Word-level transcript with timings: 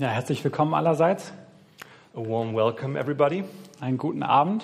Ja, 0.00 0.10
herzlich 0.10 0.44
willkommen 0.44 0.74
allerseits. 0.74 1.32
A 2.14 2.20
warm 2.20 2.54
welcome, 2.54 2.96
everybody. 2.96 3.42
Einen 3.80 3.98
guten 3.98 4.22
Abend. 4.22 4.62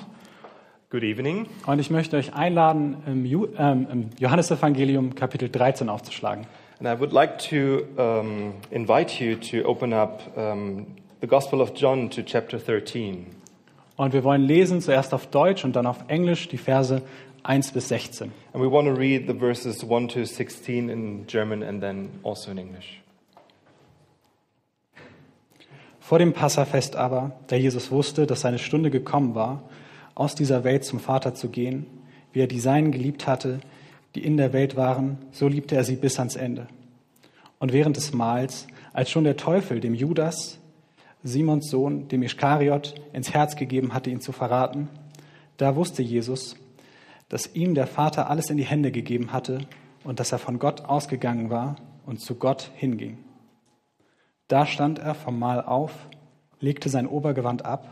Good 0.90 1.02
evening. 1.02 1.48
Und 1.66 1.80
ich 1.80 1.90
möchte 1.90 2.16
euch 2.16 2.34
einladen, 2.34 2.98
im, 3.04 3.26
Ju 3.26 3.48
ähm, 3.58 3.88
im 3.90 4.10
Johannesevangelium 4.16 5.16
Kapitel 5.16 5.48
13 5.48 5.88
aufzuschlagen. 5.88 6.46
And 6.78 6.86
I 6.88 7.00
would 7.00 7.10
like 7.10 7.38
to 7.50 7.82
um, 8.00 8.54
invite 8.70 9.20
you 9.20 9.34
to 9.34 9.68
open 9.68 9.92
up 9.92 10.22
um, 10.36 10.86
the 11.20 11.26
Gospel 11.26 11.60
of 11.60 11.72
John 11.74 12.10
to 12.10 12.22
chapter 12.22 12.60
13. 12.60 13.26
Und 13.96 14.12
wir 14.12 14.22
wollen 14.22 14.42
lesen 14.42 14.80
zuerst 14.80 15.12
auf 15.12 15.26
Deutsch 15.26 15.64
und 15.64 15.74
dann 15.74 15.86
auf 15.86 15.98
Englisch 16.06 16.46
die 16.46 16.58
Verse 16.58 17.02
1 17.42 17.72
bis 17.72 17.88
16. 17.88 18.30
And 18.52 18.62
we 18.62 18.70
want 18.70 18.86
to 18.86 18.94
read 18.94 19.26
the 19.26 19.36
verses 19.36 19.82
1 19.82 20.12
to 20.12 20.24
16 20.24 20.88
in 20.88 21.26
German 21.26 21.64
and 21.64 21.80
then 21.80 22.10
also 22.22 22.52
in 22.52 22.58
English. 22.58 23.00
Vor 26.04 26.18
dem 26.18 26.34
Passafest 26.34 26.96
aber, 26.96 27.32
da 27.46 27.56
Jesus 27.56 27.90
wusste, 27.90 28.26
dass 28.26 28.42
seine 28.42 28.58
Stunde 28.58 28.90
gekommen 28.90 29.34
war, 29.34 29.62
aus 30.14 30.34
dieser 30.34 30.62
Welt 30.62 30.84
zum 30.84 31.00
Vater 31.00 31.34
zu 31.34 31.48
gehen, 31.48 31.86
wie 32.34 32.40
er 32.40 32.46
die 32.46 32.60
Seinen 32.60 32.92
geliebt 32.92 33.26
hatte, 33.26 33.60
die 34.14 34.22
in 34.22 34.36
der 34.36 34.52
Welt 34.52 34.76
waren, 34.76 35.16
so 35.32 35.48
liebte 35.48 35.76
er 35.76 35.82
sie 35.82 35.96
bis 35.96 36.18
ans 36.18 36.36
Ende. 36.36 36.66
Und 37.58 37.72
während 37.72 37.96
des 37.96 38.12
Mahls, 38.12 38.66
als 38.92 39.10
schon 39.10 39.24
der 39.24 39.38
Teufel 39.38 39.80
dem 39.80 39.94
Judas, 39.94 40.58
Simons 41.22 41.70
Sohn, 41.70 42.06
dem 42.08 42.22
Ischkariot, 42.22 42.96
ins 43.14 43.32
Herz 43.32 43.56
gegeben 43.56 43.94
hatte, 43.94 44.10
ihn 44.10 44.20
zu 44.20 44.32
verraten, 44.32 44.90
da 45.56 45.74
wusste 45.74 46.02
Jesus, 46.02 46.54
dass 47.30 47.54
ihm 47.54 47.74
der 47.74 47.86
Vater 47.86 48.28
alles 48.28 48.50
in 48.50 48.58
die 48.58 48.66
Hände 48.66 48.92
gegeben 48.92 49.32
hatte 49.32 49.60
und 50.04 50.20
dass 50.20 50.32
er 50.32 50.38
von 50.38 50.58
Gott 50.58 50.84
ausgegangen 50.84 51.48
war 51.48 51.76
und 52.04 52.20
zu 52.20 52.34
Gott 52.34 52.70
hinging. 52.74 53.16
Da 54.54 54.66
stand 54.66 55.00
er 55.00 55.16
vom 55.16 55.36
Mahl 55.36 55.60
auf, 55.62 55.90
legte 56.60 56.88
sein 56.88 57.08
Obergewand 57.08 57.64
ab, 57.64 57.88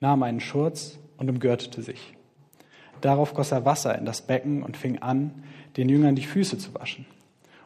nahm 0.00 0.24
einen 0.24 0.40
Schurz 0.40 0.98
und 1.16 1.30
umgürtete 1.30 1.80
sich. 1.80 2.14
Darauf 3.00 3.34
goss 3.34 3.52
er 3.52 3.64
Wasser 3.64 3.96
in 3.96 4.04
das 4.04 4.20
Becken 4.20 4.64
und 4.64 4.76
fing 4.76 4.98
an, 4.98 5.44
den 5.76 5.88
Jüngern 5.88 6.16
die 6.16 6.26
Füße 6.26 6.58
zu 6.58 6.74
waschen 6.74 7.06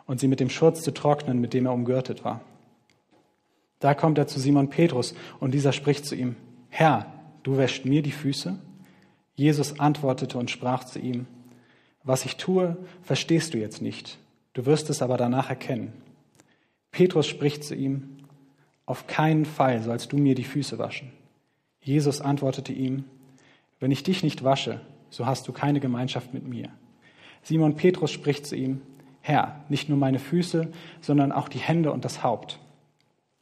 und 0.05 0.21
sie 0.21 0.29
mit 0.29 0.39
dem 0.39 0.51
Schurz 0.51 0.83
zu 0.83 0.93
trocknen, 0.93 1.41
mit 1.41 1.55
dem 1.55 1.65
er 1.65 1.73
umgürtet 1.73 2.27
war. 2.27 2.43
Da 3.79 3.95
kommt 3.95 4.19
er 4.19 4.27
zu 4.27 4.39
Simon 4.39 4.69
Petrus 4.69 5.15
und 5.41 5.55
dieser 5.55 5.73
spricht 5.73 6.05
zu 6.05 6.15
ihm, 6.15 6.37
Herr, 6.69 7.07
du 7.43 7.57
wäschst 7.57 7.87
mir 7.87 8.03
die 8.03 8.13
Füße? 8.13 8.59
Jesus 9.35 9.81
antwortete 9.81 10.37
und 10.37 10.51
sprach 10.51 10.85
zu 10.85 10.99
ihm, 10.99 11.27
was 12.03 12.27
ich 12.27 12.37
tue, 12.37 12.77
verstehst 13.01 13.55
du 13.55 13.59
jetzt 13.59 13.81
nicht, 13.81 14.19
du 14.53 14.67
wirst 14.67 14.91
es 14.91 15.01
aber 15.01 15.17
danach 15.17 15.49
erkennen. 15.49 15.95
Petrus 16.91 17.27
spricht 17.27 17.65
zu 17.65 17.75
ihm, 17.75 18.16
auf 18.87 19.09
keinen 19.09 19.45
Fall 19.45 19.83
sollst 19.83 20.13
du 20.13 20.17
mir 20.17 20.37
die 20.37 20.45
Füße 20.45 20.79
waschen. 20.79 21.13
Jesus 21.81 22.21
antwortete 22.21 22.73
ihm, 22.73 23.05
wenn 23.81 23.91
ich 23.91 24.05
dich 24.05 24.23
nicht 24.23 24.45
wasche, 24.45 24.81
so 25.11 25.27
hast 25.27 25.47
du 25.49 25.53
keine 25.53 25.81
Gemeinschaft 25.81 26.33
mit 26.33 26.47
mir. 26.47 26.69
Simon 27.43 27.77
Petrus 27.77 28.11
spricht 28.11 28.47
zu 28.47 28.57
ihm, 28.57 28.81
Herr, 29.21 29.65
nicht 29.69 29.89
nur 29.89 29.99
meine 29.99 30.21
Füße, 30.21 30.69
sondern 31.01 31.33
auch 31.33 31.49
die 31.49 31.59
Hände 31.59 31.91
und 31.93 32.05
das 32.05 32.23
Haupt. 32.23 32.61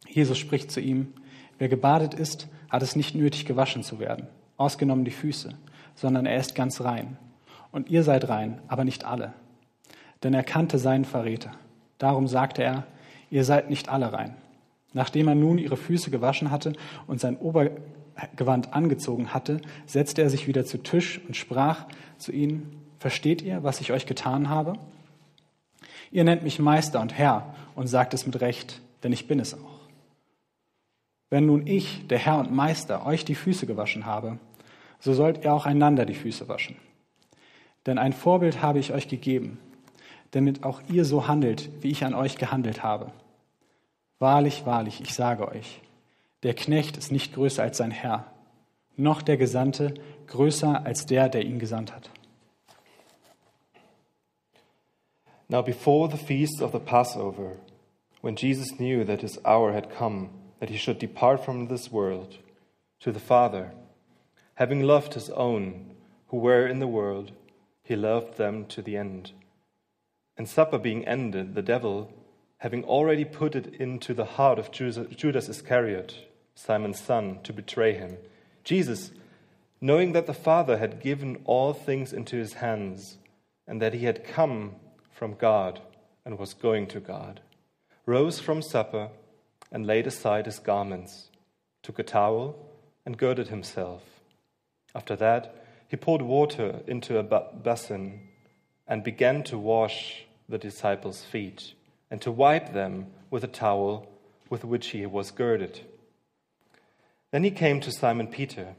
Jesus 0.08 0.38
spricht 0.38 0.70
zu 0.70 0.80
ihm, 0.80 1.12
wer 1.58 1.68
gebadet 1.68 2.14
ist, 2.14 2.48
hat 2.70 2.82
es 2.82 2.96
nicht 2.96 3.14
nötig, 3.14 3.44
gewaschen 3.44 3.82
zu 3.82 3.98
werden, 3.98 4.26
ausgenommen 4.56 5.04
die 5.04 5.10
Füße, 5.10 5.54
sondern 5.94 6.24
er 6.26 6.36
ist 6.36 6.54
ganz 6.54 6.80
rein. 6.80 7.18
Und 7.70 7.90
ihr 7.90 8.02
seid 8.02 8.28
rein, 8.28 8.60
aber 8.68 8.84
nicht 8.84 9.04
alle. 9.04 9.34
Denn 10.22 10.32
er 10.32 10.42
kannte 10.42 10.78
seinen 10.78 11.04
Verräter. 11.04 11.52
Darum 11.98 12.28
sagte 12.28 12.62
er, 12.62 12.86
ihr 13.30 13.44
seid 13.44 13.68
nicht 13.68 13.88
alle 13.90 14.12
rein. 14.12 14.36
Nachdem 14.94 15.28
er 15.28 15.34
nun 15.34 15.58
ihre 15.58 15.76
Füße 15.76 16.10
gewaschen 16.10 16.50
hatte 16.50 16.72
und 17.06 17.20
sein 17.20 17.36
Obergewand 17.36 18.72
angezogen 18.72 19.34
hatte, 19.34 19.60
setzte 19.86 20.22
er 20.22 20.30
sich 20.30 20.46
wieder 20.46 20.64
zu 20.64 20.78
Tisch 20.78 21.20
und 21.26 21.36
sprach 21.36 21.86
zu 22.16 22.32
ihnen, 22.32 22.80
versteht 22.98 23.42
ihr, 23.42 23.62
was 23.62 23.80
ich 23.80 23.92
euch 23.92 24.06
getan 24.06 24.48
habe? 24.48 24.74
Ihr 26.10 26.24
nennt 26.24 26.44
mich 26.44 26.60
Meister 26.60 27.00
und 27.00 27.12
Herr 27.12 27.54
und 27.74 27.88
sagt 27.88 28.14
es 28.14 28.24
mit 28.24 28.40
Recht, 28.40 28.80
denn 29.02 29.12
ich 29.12 29.26
bin 29.26 29.40
es 29.40 29.52
auch. 29.52 29.80
Wenn 31.28 31.46
nun 31.46 31.66
ich, 31.66 32.06
der 32.06 32.18
Herr 32.18 32.38
und 32.38 32.52
Meister, 32.52 33.04
euch 33.04 33.24
die 33.24 33.34
Füße 33.34 33.66
gewaschen 33.66 34.06
habe, 34.06 34.38
so 35.00 35.12
sollt 35.12 35.44
ihr 35.44 35.52
auch 35.52 35.66
einander 35.66 36.06
die 36.06 36.14
Füße 36.14 36.48
waschen. 36.48 36.76
Denn 37.84 37.98
ein 37.98 38.12
Vorbild 38.12 38.62
habe 38.62 38.78
ich 38.78 38.92
euch 38.92 39.08
gegeben, 39.08 39.58
damit 40.30 40.62
auch 40.62 40.80
ihr 40.88 41.04
so 41.04 41.26
handelt, 41.26 41.68
wie 41.82 41.90
ich 41.90 42.04
an 42.04 42.14
euch 42.14 42.36
gehandelt 42.36 42.84
habe. 42.84 43.12
Wahrlich, 44.18 44.64
wahrlich, 44.64 45.00
ich 45.00 45.14
sage 45.14 45.48
euch, 45.48 45.80
der 46.42 46.54
Knecht 46.54 46.96
ist 46.96 47.10
nicht 47.10 47.34
größer 47.34 47.62
als 47.62 47.78
sein 47.78 47.90
Herr, 47.90 48.32
noch 48.96 49.22
der 49.22 49.36
Gesandte 49.36 49.94
größer 50.26 50.84
als 50.84 51.06
der, 51.06 51.28
der 51.28 51.44
ihn 51.44 51.58
gesandt 51.58 51.92
hat. 51.92 52.10
Now, 55.48 55.62
before 55.62 56.08
the 56.10 56.16
feast 56.16 56.62
of 56.62 56.72
the 56.72 56.78
Passover, 56.78 57.56
when 58.22 58.34
Jesus 58.36 58.78
knew 58.78 59.04
that 59.04 59.20
his 59.20 59.38
hour 59.44 59.72
had 59.72 59.90
come, 59.90 60.30
that 60.58 60.70
he 60.70 60.78
should 60.78 60.98
depart 60.98 61.44
from 61.44 61.68
this 61.68 61.92
world 61.92 62.38
to 63.00 63.12
the 63.12 63.20
Father, 63.20 63.72
having 64.54 64.80
loved 64.80 65.14
his 65.14 65.28
own 65.30 65.94
who 66.28 66.38
were 66.38 66.66
in 66.66 66.80
the 66.80 66.86
world, 66.86 67.32
he 67.82 67.94
loved 67.94 68.38
them 68.38 68.64
to 68.66 68.80
the 68.80 68.96
end. 68.96 69.32
And 70.36 70.48
supper 70.48 70.78
being 70.78 71.06
ended, 71.06 71.54
the 71.54 71.62
devil, 71.62 72.10
having 72.64 72.82
already 72.84 73.26
put 73.26 73.54
it 73.54 73.74
into 73.74 74.14
the 74.14 74.24
heart 74.24 74.58
of 74.58 74.70
Judas 74.70 75.50
Iscariot, 75.50 76.14
Simon's 76.54 76.98
son, 76.98 77.38
to 77.42 77.52
betray 77.52 77.92
him, 77.92 78.16
Jesus, 78.64 79.10
knowing 79.82 80.12
that 80.12 80.24
the 80.26 80.32
Father 80.32 80.78
had 80.78 81.02
given 81.02 81.42
all 81.44 81.74
things 81.74 82.10
into 82.10 82.36
his 82.36 82.54
hands, 82.54 83.18
and 83.66 83.82
that 83.82 83.92
he 83.92 84.06
had 84.06 84.24
come 84.24 84.76
from 85.10 85.34
God 85.34 85.78
and 86.24 86.38
was 86.38 86.54
going 86.54 86.86
to 86.86 87.00
God, 87.00 87.42
rose 88.06 88.40
from 88.40 88.62
supper 88.62 89.10
and 89.70 89.86
laid 89.86 90.06
aside 90.06 90.46
his 90.46 90.58
garments, 90.58 91.28
took 91.82 91.98
a 91.98 92.02
towel 92.02 92.56
and 93.04 93.18
girded 93.18 93.48
himself. 93.48 94.00
After 94.94 95.14
that, 95.16 95.66
he 95.86 95.98
poured 95.98 96.22
water 96.22 96.80
into 96.86 97.18
a 97.18 97.22
basin 97.22 98.20
and 98.88 99.04
began 99.04 99.42
to 99.42 99.58
wash 99.58 100.24
the 100.48 100.56
disciples' 100.56 101.22
feet 101.22 101.74
and 102.14 102.22
to 102.22 102.30
wipe 102.30 102.72
them 102.72 103.08
with 103.28 103.42
a 103.42 103.48
towel 103.48 104.06
with 104.48 104.64
which 104.64 104.90
he 104.90 105.04
was 105.04 105.32
girded. 105.32 105.80
Then 107.32 107.42
he 107.42 107.50
came 107.50 107.80
to 107.80 107.90
Simon 107.90 108.28
Peter, 108.28 108.76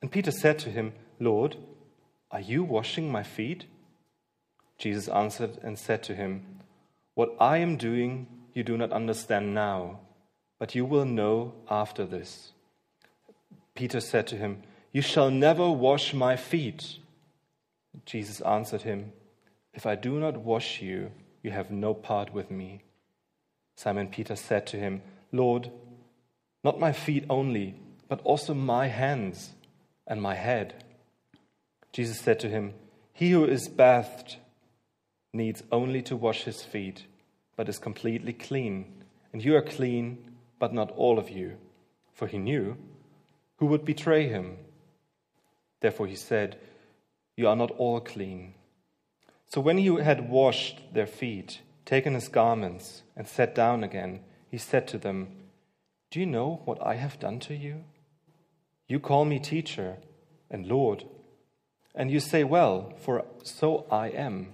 and 0.00 0.10
Peter 0.10 0.30
said 0.30 0.58
to 0.60 0.70
him, 0.70 0.94
Lord, 1.20 1.58
are 2.30 2.40
you 2.40 2.64
washing 2.64 3.12
my 3.12 3.22
feet? 3.22 3.66
Jesus 4.78 5.06
answered 5.06 5.58
and 5.62 5.78
said 5.78 6.02
to 6.04 6.14
him, 6.14 6.60
What 7.14 7.36
I 7.38 7.58
am 7.58 7.76
doing 7.76 8.26
you 8.54 8.64
do 8.64 8.78
not 8.78 8.90
understand 8.90 9.54
now, 9.54 10.00
but 10.58 10.74
you 10.74 10.86
will 10.86 11.04
know 11.04 11.52
after 11.68 12.06
this. 12.06 12.52
Peter 13.74 14.00
said 14.00 14.26
to 14.28 14.36
him, 14.36 14.62
You 14.92 15.02
shall 15.02 15.30
never 15.30 15.70
wash 15.70 16.14
my 16.14 16.36
feet. 16.36 17.00
Jesus 18.06 18.40
answered 18.40 18.80
him, 18.80 19.12
If 19.74 19.84
I 19.84 19.94
do 19.94 20.18
not 20.18 20.38
wash 20.38 20.80
you, 20.80 21.12
you 21.42 21.50
have 21.50 21.70
no 21.70 21.94
part 21.94 22.32
with 22.32 22.50
me. 22.50 22.82
Simon 23.76 24.08
Peter 24.08 24.36
said 24.36 24.66
to 24.68 24.78
him, 24.78 25.02
Lord, 25.32 25.70
not 26.64 26.80
my 26.80 26.92
feet 26.92 27.24
only, 27.28 27.76
but 28.08 28.20
also 28.22 28.54
my 28.54 28.88
hands 28.88 29.50
and 30.06 30.20
my 30.20 30.34
head. 30.34 30.84
Jesus 31.92 32.18
said 32.20 32.40
to 32.40 32.48
him, 32.48 32.74
He 33.12 33.30
who 33.30 33.44
is 33.44 33.68
bathed 33.68 34.36
needs 35.32 35.62
only 35.70 36.02
to 36.02 36.16
wash 36.16 36.44
his 36.44 36.62
feet, 36.62 37.06
but 37.56 37.68
is 37.68 37.78
completely 37.78 38.32
clean. 38.32 39.04
And 39.32 39.44
you 39.44 39.56
are 39.56 39.62
clean, 39.62 40.18
but 40.58 40.72
not 40.72 40.90
all 40.92 41.18
of 41.18 41.30
you. 41.30 41.58
For 42.14 42.26
he 42.26 42.38
knew 42.38 42.76
who 43.58 43.66
would 43.66 43.84
betray 43.84 44.28
him. 44.28 44.56
Therefore 45.80 46.06
he 46.06 46.16
said, 46.16 46.58
You 47.36 47.48
are 47.48 47.56
not 47.56 47.70
all 47.72 48.00
clean. 48.00 48.54
So 49.46 49.60
when 49.60 49.78
he 49.78 49.86
had 50.02 50.28
washed 50.28 50.82
their 50.92 51.06
feet, 51.06 51.60
taken 51.84 52.14
his 52.14 52.28
garments, 52.28 53.02
and 53.16 53.26
sat 53.26 53.54
down 53.54 53.84
again, 53.84 54.20
he 54.50 54.58
said 54.58 54.88
to 54.88 54.98
them, 54.98 55.28
Do 56.10 56.20
you 56.20 56.26
know 56.26 56.60
what 56.64 56.84
I 56.84 56.94
have 56.94 57.20
done 57.20 57.38
to 57.40 57.54
you? 57.54 57.84
You 58.88 59.00
call 59.00 59.24
me 59.24 59.38
teacher 59.38 59.96
and 60.50 60.66
Lord, 60.66 61.04
and 61.94 62.10
you 62.10 62.20
say, 62.20 62.44
Well, 62.44 62.92
for 62.98 63.24
so 63.42 63.86
I 63.90 64.08
am. 64.08 64.52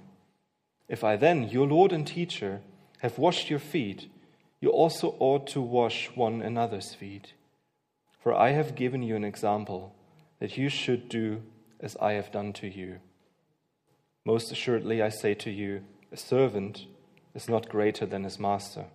If 0.89 1.03
I 1.03 1.17
then, 1.17 1.49
your 1.49 1.67
Lord 1.67 1.93
and 1.93 2.07
teacher, 2.07 2.61
have 2.99 3.19
washed 3.19 3.51
your 3.51 3.59
feet, 3.59 4.11
you 4.61 4.71
also 4.71 5.17
ought 5.19 5.47
to 5.49 5.61
wash 5.61 6.11
one 6.15 6.41
another's 6.41 6.95
feet. 6.95 7.33
For 8.21 8.33
I 8.35 8.51
have 8.51 8.77
given 8.77 9.03
you 9.03 9.17
an 9.17 9.25
example 9.25 9.95
that 10.39 10.57
you 10.57 10.69
should 10.69 11.09
do 11.09 11.43
as 11.81 11.97
I 11.97 12.13
have 12.13 12.31
done 12.31 12.53
to 12.55 12.69
you. 12.69 13.01
Most 14.25 14.53
assuredly, 14.53 15.03
I 15.03 15.09
say 15.09 15.35
to 15.35 15.51
you, 15.51 15.83
a 16.13 16.17
servant 16.17 16.87
is 17.35 17.49
not 17.49 17.69
greater 17.69 18.07
than 18.07 18.25
his 18.25 18.39
master, 18.39 18.87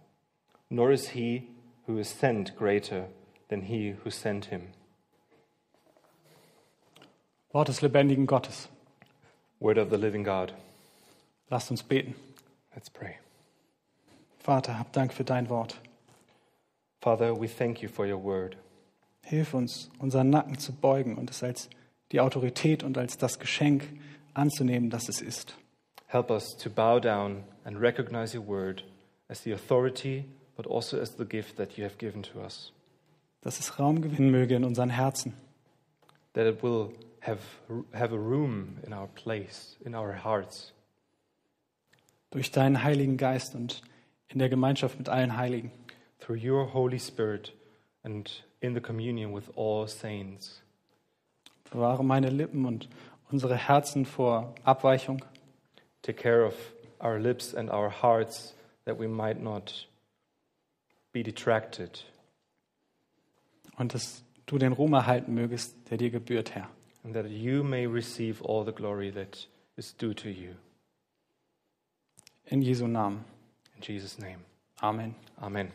nor 0.69 0.91
is 0.91 1.09
he 1.09 1.49
who 1.85 1.97
is 1.97 2.07
sent 2.07 2.55
greater 2.55 3.07
than 3.49 3.63
he 3.63 3.95
who 4.03 4.09
sent 4.09 4.45
him. 4.45 4.69
Wort 7.53 7.67
des 7.67 7.81
lebendigen 7.81 8.25
Gottes. 8.25 8.67
Word 9.59 9.77
of 9.77 9.89
the 9.89 9.97
living 9.97 10.23
God. 10.23 10.53
Lasst 11.49 11.71
uns 11.71 11.81
beten. 11.81 12.13
Let's 12.75 12.89
pray. 12.89 13.17
Vater, 14.37 14.77
hab 14.77 14.93
Dank 14.93 15.13
für 15.13 15.23
dein 15.23 15.49
Wort. 15.49 15.75
Father, 17.01 17.33
we 17.33 17.47
thank 17.47 17.81
you 17.81 17.89
for 17.89 18.05
your 18.05 18.21
word. 18.23 18.55
Hilf 19.23 19.53
uns, 19.53 19.89
unseren 19.99 20.29
Nacken 20.29 20.57
zu 20.57 20.71
beugen 20.71 21.17
und 21.17 21.29
es 21.29 21.43
als 21.43 21.69
die 22.11 22.21
Autorität 22.21 22.83
und 22.83 22.97
als 22.97 23.17
das 23.17 23.39
Geschenk 23.39 23.83
anzunehmen, 24.37 24.89
das 24.89 25.09
es 25.09 25.21
ist. 25.21 25.55
Help 26.07 26.29
us 26.29 26.55
to 26.57 26.69
bow 26.69 26.99
down 26.99 27.43
and 27.65 27.79
recognize 27.81 28.37
your 28.37 28.45
word 28.47 28.83
as 29.27 29.43
the 29.43 29.51
authority, 29.51 30.25
but 30.55 30.65
also 30.65 30.97
as 30.99 31.15
the 31.17 31.25
gift 31.25 31.57
that 31.57 31.77
you 31.77 31.83
have 31.83 31.97
given 31.97 32.23
to 32.23 32.39
us. 32.39 32.71
Dass 33.41 33.59
es 33.59 33.77
Raum 33.79 34.01
gewinnen 34.01 34.31
möge 34.31 34.55
in 34.55 34.63
unseren 34.63 34.89
Herzen, 34.89 35.33
That 36.33 36.45
it 36.45 36.61
will 36.61 36.93
have, 37.21 37.39
have 37.93 38.13
a 38.13 38.17
room 38.17 38.77
in 38.85 38.93
our 38.93 39.07
place, 39.07 39.75
in 39.83 39.95
our 39.95 40.13
hearts, 40.23 40.71
durch 42.31 42.51
deinen 42.51 42.83
Heiligen 42.83 43.17
Geist 43.17 43.55
und 43.55 43.81
in 44.29 44.39
der 44.39 44.49
Gemeinschaft 44.49 44.97
mit 44.97 45.09
allen 45.09 45.35
Heiligen. 45.37 45.71
through 46.19 46.35
your 46.35 46.65
Holy 46.73 46.99
Spirit 46.99 47.51
and 48.03 48.29
in 48.61 48.73
the 48.73 48.81
communion 48.81 49.31
with 49.31 49.49
all 49.55 49.87
saints. 49.87 50.61
Bewahre 51.71 52.03
meine 52.03 52.29
Lippen 52.29 52.65
und 52.65 52.89
unsere 53.31 53.55
Herzen 53.55 54.05
vor 54.05 54.55
Abweichung, 54.63 55.23
Take 56.01 56.21
care 56.21 56.45
of 56.45 56.53
our 57.01 57.19
lips 57.19 57.53
and 57.53 57.69
our 57.69 57.89
hearts 57.89 58.55
that 58.85 58.97
we 58.99 59.07
might 59.07 59.41
not 59.41 59.87
be 61.11 61.23
detracted, 61.23 62.05
und 63.77 63.93
dass 63.93 64.23
du 64.45 64.57
den 64.57 64.73
Ruhm 64.73 64.93
erhalten 64.93 65.33
mögest, 65.33 65.75
der 65.89 65.97
dir 65.97 66.09
gebührt, 66.09 66.55
Herr. 66.55 66.69
and 67.03 67.13
that 67.13 67.27
you 67.27 67.63
may 67.63 67.85
receive 67.85 68.41
all 68.43 68.65
the 68.65 68.71
glory 68.71 69.11
that 69.11 69.47
is 69.75 69.95
due 69.95 70.13
to 70.13 70.29
you. 70.29 70.55
In 72.45 72.61
Jesu 72.61 72.87
Namen. 72.87 73.25
In 73.75 73.81
Jesus' 73.81 74.17
name. 74.17 74.39
Amen. 74.81 75.15
Amen. 75.41 75.71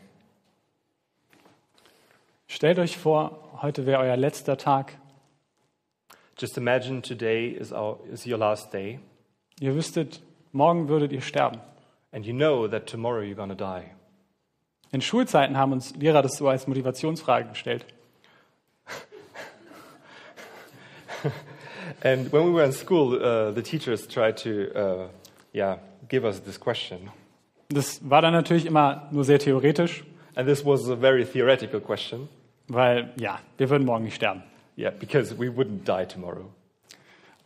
Stellt 2.47 2.79
euch 2.79 2.97
vor, 2.97 3.59
heute 3.61 3.85
wäre 3.85 3.99
euer 4.01 4.17
letzter 4.17 4.57
Tag. 4.57 4.97
Just 6.37 6.57
imagine 6.57 7.01
today 7.01 7.47
is, 7.49 7.71
our, 7.71 7.99
is 8.11 8.25
your 8.25 8.37
last 8.37 8.71
day, 8.73 8.99
Ihr 9.59 9.75
wüsstet, 9.75 10.21
morgen 10.51 10.87
würdet 10.89 11.11
ihr 11.13 11.21
sterben. 11.21 11.59
and 12.11 12.25
you 12.25 12.33
know 12.33 12.67
that 12.67 12.85
tomorrow 12.87 13.21
you're 13.21 13.35
going 13.35 13.49
to 13.49 13.55
die. 13.55 13.85
In 14.91 15.01
Schulzeiten 15.01 15.57
haben 15.57 15.71
uns 15.71 15.95
Lehrer 15.95 16.21
das 16.21 16.37
so 16.37 16.47
als 16.47 16.67
Motivationsfrage 16.67 17.49
gestellt. 17.49 17.85
And 22.03 22.31
when 22.31 22.45
we 22.45 22.51
were 22.51 22.63
in 22.63 22.71
school, 22.73 23.15
uh, 23.15 23.51
the 23.51 23.61
teachers 23.61 24.07
tried 24.07 24.37
to, 24.37 24.71
uh, 24.75 25.07
yeah, 25.53 25.77
give 26.09 26.25
us 26.25 26.39
this 26.41 26.59
question. 26.59 27.11
Das 27.69 27.99
war 28.07 28.21
dann 28.21 28.33
natürlich 28.33 28.65
immer 28.65 29.07
nur 29.11 29.23
sehr 29.23 29.39
theoretisch, 29.39 30.03
And 30.35 30.47
this 30.47 30.65
was 30.65 30.89
a 30.89 30.95
very 30.95 31.25
theoretical 31.25 31.79
question. 31.79 32.27
weil 32.67 33.11
ja, 33.19 33.39
wir 33.57 33.69
würden 33.69 33.85
morgen 33.85 34.03
nicht 34.05 34.15
sterben. 34.15 34.43
Yeah, 34.75 34.91
because 34.91 35.37
we 35.37 35.49
wouldn't 35.49 35.85
die 35.85 36.05
tomorrow. 36.07 36.51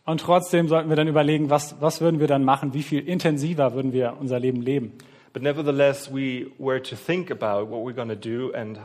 Und 0.04 0.22
trotzdem 0.22 0.68
sollten 0.68 0.88
wir 0.88 0.96
dann 0.96 1.08
überlegen, 1.08 1.50
was, 1.50 1.76
was 1.80 2.00
würden 2.00 2.18
wir 2.18 2.28
dann 2.28 2.42
machen, 2.42 2.72
wie 2.72 2.82
viel 2.82 3.06
intensiver 3.06 3.74
würden 3.74 3.92
wir 3.92 4.16
unser 4.18 4.40
Leben 4.40 4.62
leben. 4.62 4.94
But 5.34 5.42
nevertheless, 5.42 6.10
we 6.10 6.46
were 6.58 6.82
to 6.82 6.96
think 6.96 7.30
about 7.30 7.70
what 7.70 7.84
we're 7.84 7.94
going 7.94 8.08
to 8.08 8.16
do 8.16 8.50
and 8.54 8.78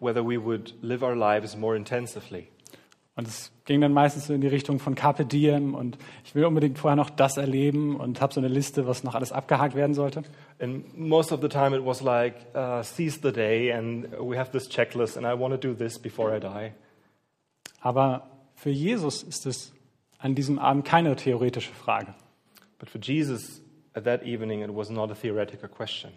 whether 0.00 0.22
we 0.22 0.36
would 0.36 0.74
live 0.82 1.02
our 1.02 1.16
lives 1.16 1.56
more 1.56 1.74
intensively. 1.74 2.48
Und 3.16 3.28
es 3.28 3.52
ging 3.64 3.80
dann 3.80 3.92
meistens 3.92 4.26
so 4.26 4.34
in 4.34 4.40
die 4.40 4.48
Richtung 4.48 4.80
von 4.80 4.96
Carpe 4.96 5.24
Diem 5.24 5.74
und 5.74 5.96
ich 6.24 6.34
will 6.34 6.44
unbedingt 6.44 6.78
vorher 6.78 6.96
noch 6.96 7.10
das 7.10 7.36
erleben 7.36 7.96
und 7.96 8.20
habe 8.20 8.34
so 8.34 8.40
eine 8.40 8.48
Liste, 8.48 8.86
was 8.88 9.04
noch 9.04 9.14
alles 9.14 9.32
abgehakt 9.32 9.76
werden 9.76 9.94
sollte. 9.94 10.24
And 10.58 10.98
most 10.98 11.32
of 11.32 11.40
the 11.40 11.48
time, 11.48 11.76
it 11.76 11.86
was 11.86 12.02
like, 12.02 12.34
uh, 12.54 12.82
seize 12.82 13.20
the 13.22 13.32
day, 13.32 13.72
and 13.72 14.08
we 14.20 14.36
have 14.36 14.50
this 14.50 14.68
checklist, 14.68 15.16
and 15.16 15.24
I 15.24 15.40
want 15.40 15.58
to 15.58 15.68
do 15.68 15.74
this 15.74 15.98
before 15.98 16.36
I 16.36 16.40
die. 16.40 16.72
Aber 17.84 18.30
für 18.54 18.70
Jesus 18.70 19.22
ist 19.22 19.44
es 19.44 19.72
an 20.18 20.34
diesem 20.34 20.58
Abend 20.58 20.86
keine 20.86 21.14
theoretische 21.16 21.74
Frage. 21.74 22.14
But 22.78 22.88
for 22.88 22.98
Jesus, 22.98 23.60
at 23.92 24.04
that 24.04 24.22
evening, 24.22 24.62
it 24.62 24.74
was 24.74 24.88
not 24.88 25.10
a 25.10 25.14
theoretical 25.14 25.68
question. 25.68 26.10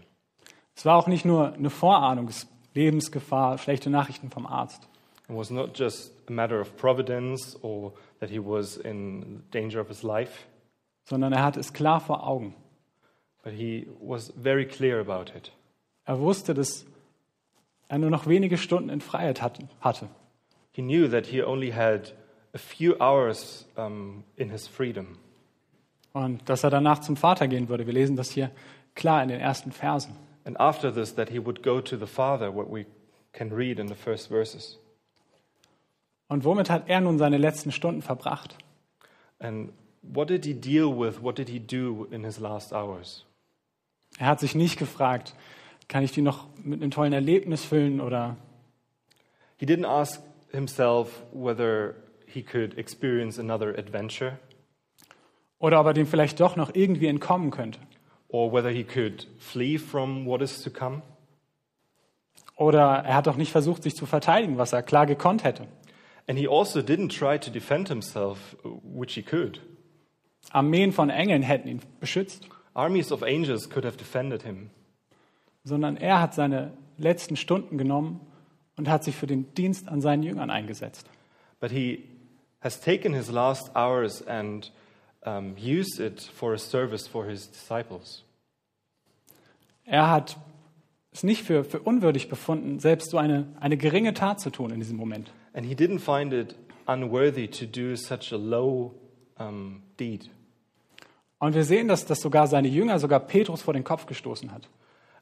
Es 0.76 0.86
war 0.86 0.96
auch 0.96 1.08
nicht 1.08 1.26
nur 1.26 1.54
eine 1.54 1.70
Vorahnung, 1.70 2.30
Lebensgefahr, 2.74 3.58
schlechte 3.58 3.90
Nachrichten 3.90 4.30
vom 4.30 4.46
Arzt. 4.46 4.88
It 5.30 5.36
was 5.36 5.50
not 5.50 5.78
just 5.78 6.14
a 6.30 6.32
matter 6.32 6.62
of 6.62 6.78
providence 6.78 7.62
or 7.62 7.94
that 8.22 8.30
he 8.30 8.40
was 8.40 8.78
in 8.78 9.44
danger 9.52 9.82
of 9.82 9.90
his 9.90 10.04
life, 10.04 10.46
sondern 11.04 11.34
er 11.34 11.44
hatte 11.44 11.60
es 11.60 11.74
klar 11.74 12.00
vor 12.00 12.26
Augen. 12.26 12.56
but 13.44 13.54
he 13.54 13.88
was 14.00 14.32
very 14.38 14.66
clear 14.66 15.00
about 15.00 15.32
it. 15.36 15.52
Er 16.06 16.20
wusste, 16.20 16.54
dass 16.54 16.86
er 17.90 17.98
nur 17.98 18.10
noch 18.10 18.26
wenige 18.28 18.58
Stunden 18.58 18.90
in 18.90 19.02
Freiheit 19.02 19.42
hatte. 19.42 20.08
He 20.78 20.84
knew 20.84 21.08
that 21.10 21.26
he 21.26 21.42
only 21.42 21.72
had 21.72 22.14
a 22.54 22.60
few 22.60 22.96
hours 23.02 23.66
um, 23.76 24.24
in 24.36 24.52
his 24.52 24.68
freedom, 24.68 25.18
Und 26.14 26.48
dass 26.48 26.64
er 26.64 26.70
danach 26.70 27.00
zum 27.00 27.18
Vater 27.18 27.48
gehen 27.48 27.68
würde. 27.68 27.88
Wir 27.88 27.94
lesen 27.94 28.16
das 28.16 28.30
hier 28.30 28.52
klar 28.94 29.24
in 29.24 29.30
den 29.30 29.40
ersten 29.40 29.72
Versen. 29.72 30.16
and 30.46 30.56
after 30.60 30.94
this, 30.94 31.16
that 31.16 31.30
he 31.30 31.40
would 31.40 31.64
go 31.64 31.82
to 31.82 31.98
the 31.98 32.06
Father, 32.06 32.52
what 32.54 32.72
we 32.72 32.86
can 33.34 33.50
read 33.52 33.80
in 33.80 33.88
the 33.88 33.96
first 33.96 34.30
verses. 34.30 34.78
Und 36.30 36.44
womit 36.44 36.70
hat 36.70 36.84
er 36.88 37.02
nun 37.02 37.18
seine 37.18 37.38
letzten 37.40 37.72
Stunden 37.72 38.04
verbracht? 38.04 38.56
And 39.40 39.74
what 40.04 40.30
did 40.30 40.46
he 40.46 40.54
deal 40.54 40.96
with? 40.96 41.24
What 41.24 41.40
did 41.40 41.50
he 41.50 41.60
do 41.60 42.08
in 42.12 42.24
his 42.24 42.38
last 42.40 42.72
hours? 42.72 43.26
Er 44.20 44.28
hat 44.28 44.40
sich 44.42 44.54
nicht 44.54 44.78
gefragt, 44.78 45.34
kann 45.88 46.04
ich 46.04 46.12
die 46.12 46.22
noch 46.22 46.46
mit 46.64 46.84
einem 46.84 46.92
tollen 46.92 47.14
Erlebnis 47.14 47.66
füllen 47.66 48.00
oder 48.00 48.38
He 49.58 49.66
didn't 49.66 49.88
ask 49.88 50.22
himself 50.58 51.22
whether 51.32 51.94
he 52.26 52.42
could 52.42 52.78
experience 52.78 53.40
another 53.40 53.78
adventure 53.78 54.40
oder 55.60 55.80
ob 55.80 55.86
er 55.86 55.94
dem 55.94 56.08
vielleicht 56.08 56.40
doch 56.40 56.56
noch 56.56 56.74
irgendwie 56.74 57.08
entkommen 57.08 57.52
könnte. 57.52 57.80
or 58.30 58.52
whether 58.52 58.70
he 58.70 58.84
could 58.84 59.26
flee 59.40 59.78
from 59.78 60.26
what 60.26 60.42
is 60.42 60.62
to 60.62 60.70
come. 60.70 61.02
Oder 62.58 63.04
er 63.06 63.16
hat 63.16 63.28
auch 63.28 63.38
nicht 63.38 63.52
versucht, 63.52 63.84
sich 63.84 63.96
zu 63.96 64.06
verteidigen, 64.06 64.58
was 64.58 64.74
er 64.74 64.82
klar 64.84 65.06
gekonnt 65.06 65.44
hätte. 65.44 65.68
And 66.28 66.38
he 66.38 66.48
also 66.48 66.80
didn't 66.82 67.18
try 67.18 67.38
to 67.40 67.50
defend 67.52 67.88
himself, 67.88 68.58
which 68.84 69.14
he 69.14 69.22
could. 69.22 69.62
Armeen 70.52 70.92
von 70.92 71.10
Engeln 71.10 71.42
hätten 71.42 71.68
ihn 71.70 71.82
beschützt, 72.00 72.50
Armies 72.74 73.12
of 73.12 73.24
angels 73.24 73.70
could 73.70 73.86
have 73.86 73.98
defended 73.98 74.44
him. 74.44 74.70
sondern 75.64 75.98
er 75.98 76.22
hat 76.22 76.34
seine 76.34 76.74
letzten 76.98 77.36
Stunden 77.36 77.78
genommen 77.78 78.20
und 78.78 78.90
hat 78.90 79.04
sich 79.04 79.16
für 79.16 79.28
den 79.28 79.54
Dienst 79.56 79.90
an 79.90 80.02
seinen 80.02 80.24
Jüngern 80.24 80.50
eingesetzt. 80.50 81.08
But 81.60 81.72
he 81.72 82.04
has 82.62 82.80
taken 82.80 83.14
his 83.14 83.30
last 83.30 83.76
hours 83.76 84.26
and 84.26 84.72
um, 85.26 85.56
used 85.58 86.00
it 86.00 86.22
for 86.22 86.54
a 86.54 86.58
service 86.58 87.08
for 87.08 87.26
his 87.26 87.50
disciples. 87.50 88.24
Er 89.84 90.10
hat 90.10 90.38
es 91.12 91.24
nicht 91.24 91.44
für, 91.44 91.64
für 91.64 91.80
unwürdig 91.80 92.30
befunden, 92.30 92.80
selbst 92.80 93.10
so 93.10 93.18
eine, 93.18 93.48
eine 93.60 93.78
geringe 93.78 94.14
Tat 94.14 94.40
zu 94.40 94.50
tun 94.50 94.72
in 94.72 94.80
diesem 94.80 94.98
Moment. 94.98 95.32
And 95.54 95.66
he 95.66 95.74
didn't 95.74 96.00
find 96.00 96.34
it 96.34 96.56
unworthy 96.86 97.48
to 97.48 97.66
do 97.66 97.96
such 97.96 98.32
a 98.32 98.38
low 98.38 98.94
um, 99.40 99.82
deed. 100.00 100.30
Und 101.40 101.54
wir 101.54 101.64
sehen, 101.64 101.88
dass 101.88 102.06
das 102.06 102.20
sogar 102.20 102.48
seine 102.48 102.68
Jünger, 102.68 103.00
sogar 103.00 103.20
Petrus 103.20 103.62
vor 103.62 103.74
den 103.74 103.84
Kopf 103.84 104.06
gestoßen 104.08 104.52
hat. 104.52 104.68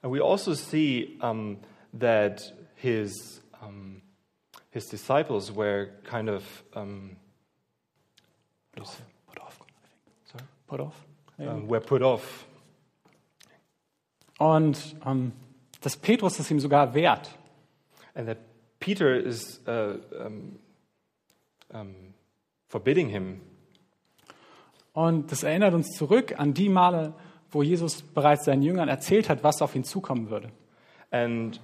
And 0.02 0.14
we 0.14 0.24
also 0.24 0.54
see 0.54 1.18
um, 1.22 1.58
that 1.98 2.54
his, 2.76 3.42
um, 3.66 4.02
his 4.72 4.88
disciples 4.88 5.52
were 5.52 5.90
kind 6.04 6.30
of. 6.30 6.64
Um, 6.74 7.18
Put 8.74 8.84
off, 8.84 9.02
put 9.26 9.40
off, 9.40 9.60
sorry? 10.26 10.44
put 10.68 10.80
off. 10.82 11.06
Um, 11.38 11.70
were 11.70 11.80
put 11.80 12.02
off. 12.02 12.46
Und 14.38 14.98
ähm, 15.06 15.32
dass 15.80 15.96
Petrus 15.96 16.40
es 16.40 16.52
ihm 16.52 16.60
sogar 16.60 16.94
wehrt. 16.94 17.30
And 18.14 18.28
that 18.28 18.40
Peter 18.80 19.16
is 19.16 19.62
uh, 19.66 19.98
um, 20.26 20.60
um, 21.74 21.96
forbidding 22.68 23.08
him. 23.10 23.42
Und 24.94 25.32
das 25.32 25.44
erinnert 25.44 25.74
uns 25.74 25.92
zurück 25.92 26.38
an 26.38 26.54
die 26.54 26.70
Male, 26.70 27.14
wo 27.52 27.64
Jesus 27.64 28.02
bereits 28.02 28.46
seinen 28.46 28.62
Jüngern 28.62 28.90
erzählt 28.90 29.30
hat, 29.30 29.44
was 29.44 29.62
auf 29.62 29.76
ihn 29.76 29.84
zukommen 29.84 30.30
würde. 30.30 30.52
And 31.12 31.60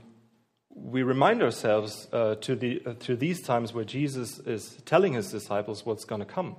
we 0.76 1.04
remind 1.04 1.42
ourselves 1.42 2.08
uh, 2.12 2.36
to, 2.36 2.56
the, 2.56 2.82
uh, 2.86 2.94
to 3.00 3.16
these 3.16 3.42
times 3.42 3.74
where 3.74 3.86
Jesus 3.86 4.40
is 4.40 4.78
telling 4.86 5.14
his 5.14 5.32
disciples 5.32 5.86
what's 5.86 6.06
going 6.06 6.22
to 6.22 6.26
come. 6.26 6.56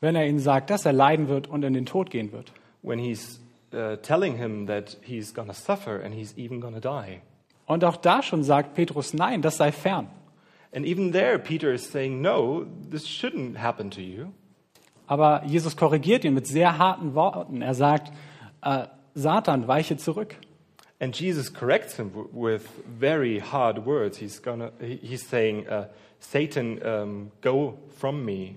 Wenn 0.00 0.16
er 0.16 0.26
ihnen 0.26 0.40
sagt, 0.40 0.70
dass 0.70 0.84
er 0.84 0.92
leiden 0.92 1.28
wird 1.28 1.46
und 1.46 1.64
in 1.64 1.74
den 1.74 1.86
Tod 1.86 2.10
gehen 2.10 2.32
wird. 2.32 2.52
When 2.82 2.98
he's 2.98 3.40
uh, 3.72 3.96
telling 3.96 4.36
him 4.36 4.66
that 4.66 4.96
he's 5.02 5.32
going 5.32 5.48
to 5.48 5.54
suffer 5.54 6.00
and 6.00 6.12
he's 6.12 6.36
even 6.36 6.60
going 6.60 6.74
to 6.74 6.80
die. 6.80 7.20
Und 7.66 7.84
auch 7.84 7.96
da 7.96 8.22
schon 8.22 8.42
sagt 8.42 8.74
Petrus, 8.74 9.14
nein, 9.14 9.42
das 9.42 9.56
sei 9.56 9.70
fern. 9.70 10.08
And 10.74 10.86
even 10.86 11.12
there, 11.12 11.38
Peter 11.38 11.72
is 11.72 11.90
saying, 11.90 12.20
No, 12.20 12.64
this 12.90 13.06
shouldn't 13.06 13.58
happen 13.58 13.90
to 13.90 14.00
you. 14.00 14.32
Aber 15.06 15.44
Jesus 15.44 15.76
korrigiert 15.76 16.24
ihn 16.24 16.34
mit 16.34 16.46
sehr 16.46 16.78
harten 16.78 17.14
Worten. 17.14 17.60
Er 17.60 17.74
sagt, 17.74 18.12
äh, 18.62 18.86
Satan, 19.14 19.68
weiche 19.68 19.98
zurück. 19.98 20.36
And 21.02 21.12
Jesus 21.18 21.52
corrects 21.52 21.96
him 21.96 22.12
with 22.32 22.62
very 22.86 23.40
hard 23.40 23.84
words. 23.84 24.18
He's, 24.18 24.40
gonna, 24.40 24.70
he- 24.80 25.00
he's 25.02 25.26
saying, 25.28 25.66
uh, 25.68 25.88
Satan, 26.20 26.80
um, 26.86 27.32
go 27.40 27.76
from 27.98 28.24
me, 28.24 28.54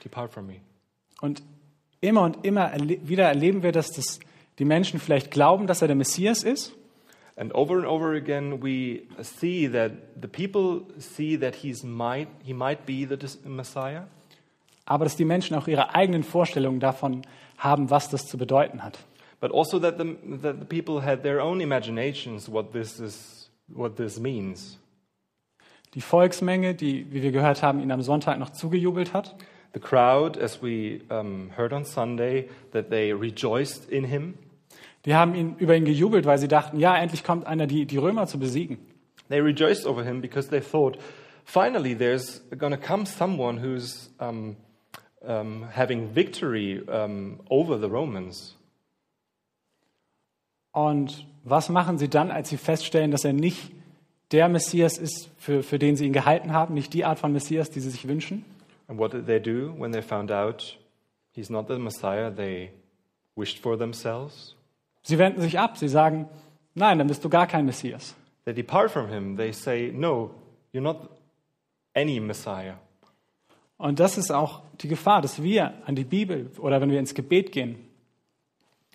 depart 0.00 0.32
from 0.32 0.46
me. 0.46 0.60
Und 1.20 1.42
immer 2.00 2.22
und 2.22 2.44
immer 2.44 2.70
erle 2.70 3.00
wieder 3.08 3.24
erleben 3.24 3.64
wir, 3.64 3.72
dass 3.72 3.90
das 3.90 4.20
die 4.60 4.64
Menschen 4.64 5.00
vielleicht 5.00 5.32
glauben, 5.32 5.66
dass 5.66 5.82
er 5.82 5.88
der 5.88 5.96
Messias 5.96 6.44
ist. 6.44 6.72
And 7.34 7.52
over 7.56 7.74
and 7.74 7.86
over 7.86 8.14
again, 8.14 8.62
we 8.62 9.02
see 9.20 9.66
that 9.68 9.92
the 10.22 10.28
people 10.28 10.86
see 11.00 11.36
that 11.36 11.56
he's 11.56 11.82
might, 11.82 12.28
he 12.44 12.54
might 12.54 12.86
be 12.86 13.04
the 13.04 13.18
Messiah, 13.48 14.06
aber 14.84 15.04
dass 15.04 15.16
die 15.16 15.24
Menschen 15.24 15.56
auch 15.56 15.66
ihre 15.66 15.92
eigenen 15.92 16.22
Vorstellungen 16.22 16.78
davon 16.78 17.22
haben, 17.58 17.90
was 17.90 18.08
das 18.10 18.26
zu 18.28 18.38
bedeuten 18.38 18.84
hat. 18.84 19.00
But 19.40 19.50
also 19.50 19.78
that 19.78 19.98
the, 19.98 20.16
that 20.42 20.58
the 20.58 20.64
people 20.64 21.00
had 21.00 21.22
their 21.22 21.40
own 21.40 21.60
imaginations 21.60 22.48
what 22.48 22.72
this, 22.72 23.00
is, 23.00 23.50
what 23.68 23.96
this 23.96 24.18
means. 24.18 24.78
Die 25.94 26.00
Volksmenge, 26.00 26.74
die, 26.74 27.06
wie 27.10 27.22
wir 27.22 27.32
gehört 27.32 27.62
haben, 27.62 27.80
ihn 27.80 27.90
am 27.90 28.02
Sonntag 28.02 28.38
noch 28.38 28.50
zugejubelt 28.50 29.12
hat, 29.12 29.36
The 29.72 29.80
crowd, 29.80 30.38
as 30.38 30.62
we 30.62 31.02
um, 31.10 31.50
heard 31.50 31.74
on 31.74 31.84
Sunday, 31.84 32.48
that 32.72 32.88
they 32.88 33.12
rejoiced 33.12 33.90
in 33.90 34.04
him. 34.04 34.38
die 35.06 35.14
haben 35.14 35.34
ihn, 35.34 35.56
über 35.58 35.76
ihn 35.76 35.84
gejubelt, 35.84 36.26
weil 36.26 36.38
sie 36.38 36.48
dachten, 36.48 36.78
ja, 36.80 36.96
endlich 36.96 37.22
kommt 37.22 37.46
einer, 37.46 37.66
die, 37.66 37.86
die 37.86 37.96
Römer 37.96 38.26
zu 38.26 38.38
besiegen. 38.38 38.78
They 39.28 39.40
rejoiced 39.40 39.86
over 39.86 40.04
him 40.04 40.20
because 40.20 40.48
they 40.48 40.60
thought, 40.60 40.98
finally, 41.44 41.94
there's 41.94 42.42
going 42.58 42.72
to 42.72 42.78
come 42.78 43.06
someone 43.06 43.58
who's 43.58 44.10
um, 44.18 44.56
um, 45.24 45.64
having 45.72 46.12
victory 46.12 46.82
um, 46.88 47.40
over 47.48 47.78
the 47.78 47.88
Romans. 47.88 48.55
Und 50.76 51.26
was 51.42 51.70
machen 51.70 51.96
sie 51.96 52.08
dann, 52.08 52.30
als 52.30 52.50
sie 52.50 52.58
feststellen, 52.58 53.10
dass 53.10 53.24
er 53.24 53.32
nicht 53.32 53.72
der 54.30 54.46
Messias 54.50 54.98
ist, 54.98 55.30
für, 55.38 55.62
für 55.62 55.78
den 55.78 55.96
sie 55.96 56.04
ihn 56.04 56.12
gehalten 56.12 56.52
haben, 56.52 56.74
nicht 56.74 56.92
die 56.92 57.06
Art 57.06 57.18
von 57.18 57.32
Messias, 57.32 57.70
die 57.70 57.80
sie 57.80 57.88
sich 57.88 58.06
wünschen? 58.06 58.44
And 58.86 58.98
what 58.98 59.14
did 59.14 59.24
they 59.24 59.40
do 59.40 59.72
when 59.78 59.90
they 59.90 60.02
found 60.02 60.30
out 60.30 60.76
he's 61.32 61.48
not 61.48 61.68
the 61.68 61.78
Messiah 61.78 62.30
they 62.30 62.72
wished 63.36 63.58
for 63.58 63.78
themselves? 63.78 64.54
Sie 65.00 65.16
wenden 65.16 65.40
sich 65.40 65.58
ab, 65.58 65.78
sie 65.78 65.88
sagen, 65.88 66.28
nein, 66.74 66.98
dann 66.98 67.06
bist 67.06 67.24
du 67.24 67.30
gar 67.30 67.46
kein 67.46 67.64
Messias. 67.64 68.14
They 68.44 68.52
depart 68.52 68.90
from 68.90 69.08
him. 69.08 69.38
They 69.38 69.52
say, 69.54 69.90
No, 69.94 70.34
you're 70.74 70.82
not 70.82 71.08
any 71.94 72.20
Messiah. 72.20 72.74
Und 73.78 73.98
das 73.98 74.18
ist 74.18 74.30
auch 74.30 74.60
die 74.82 74.88
Gefahr, 74.88 75.22
dass 75.22 75.42
wir 75.42 75.72
an 75.86 75.94
die 75.94 76.04
Bibel 76.04 76.50
oder 76.58 76.82
wenn 76.82 76.90
wir 76.90 76.98
ins 76.98 77.14
Gebet 77.14 77.50
gehen, 77.50 77.78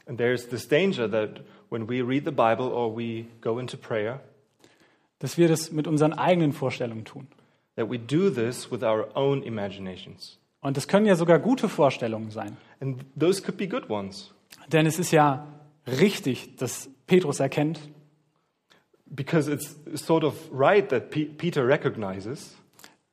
And 0.06 0.18
there's 0.18 0.48
this 0.48 0.68
danger 0.68 1.10
that 1.10 1.42
when 1.72 1.90
we 1.90 2.02
read 2.02 2.26
the 2.26 2.32
Bible 2.32 2.68
or 2.72 2.96
we 2.96 3.26
go 3.42 3.58
into 3.60 3.78
prayer, 3.78 4.20
dass 5.20 5.38
wir 5.40 5.48
das 5.48 5.72
mit 5.72 5.88
unseren 5.88 6.14
eigenen 6.14 6.54
Vorstellungen 6.54 7.06
tun. 7.06 7.28
that 7.78 7.90
we 7.90 7.98
do 7.98 8.30
this 8.30 8.70
with 8.72 8.84
our 8.84 9.08
own 9.16 9.42
imaginations. 9.44 10.38
Und 10.60 10.78
das 10.78 10.88
können 10.88 11.06
ja 11.08 11.16
sogar 11.16 11.40
gute 11.40 11.68
Vorstellungen 11.70 12.30
sein. 12.30 12.58
And 12.80 13.04
those 13.20 13.42
could 13.42 13.58
be 13.58 13.68
good 13.68 13.90
ones. 13.90 14.32
Denn 14.72 14.86
es 14.86 15.00
ist 15.00 15.12
ja 15.12 15.48
richtig, 15.88 16.58
dass 16.58 16.90
Petrus 17.08 17.40
erkennt, 17.40 17.80
Because 19.14 19.52
it's 19.52 19.76
sort 20.06 20.24
of 20.24 20.36
right 20.54 20.88
that 20.90 21.10
Pe- 21.10 21.26
Peter 21.26 21.68
recognizes 21.68 22.56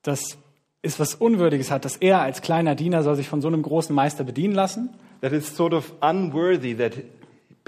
dass 0.02 0.38
es 0.80 1.00
was 1.00 1.16
Unwürdiges 1.16 1.70
hat, 1.72 1.84
dass 1.84 1.96
er 1.96 2.20
als 2.20 2.40
kleiner 2.40 2.76
Diener 2.76 3.02
soll 3.02 3.16
sich 3.16 3.28
von 3.28 3.40
so 3.40 3.48
einem 3.48 3.62
großen 3.62 3.94
Meister 3.94 4.22
bedienen 4.24 4.54
lassen. 4.54 4.90
that 5.22 5.32
it's 5.32 5.56
sort 5.56 5.72
of 5.74 5.92
unworthy 6.00 6.74
that 6.76 6.92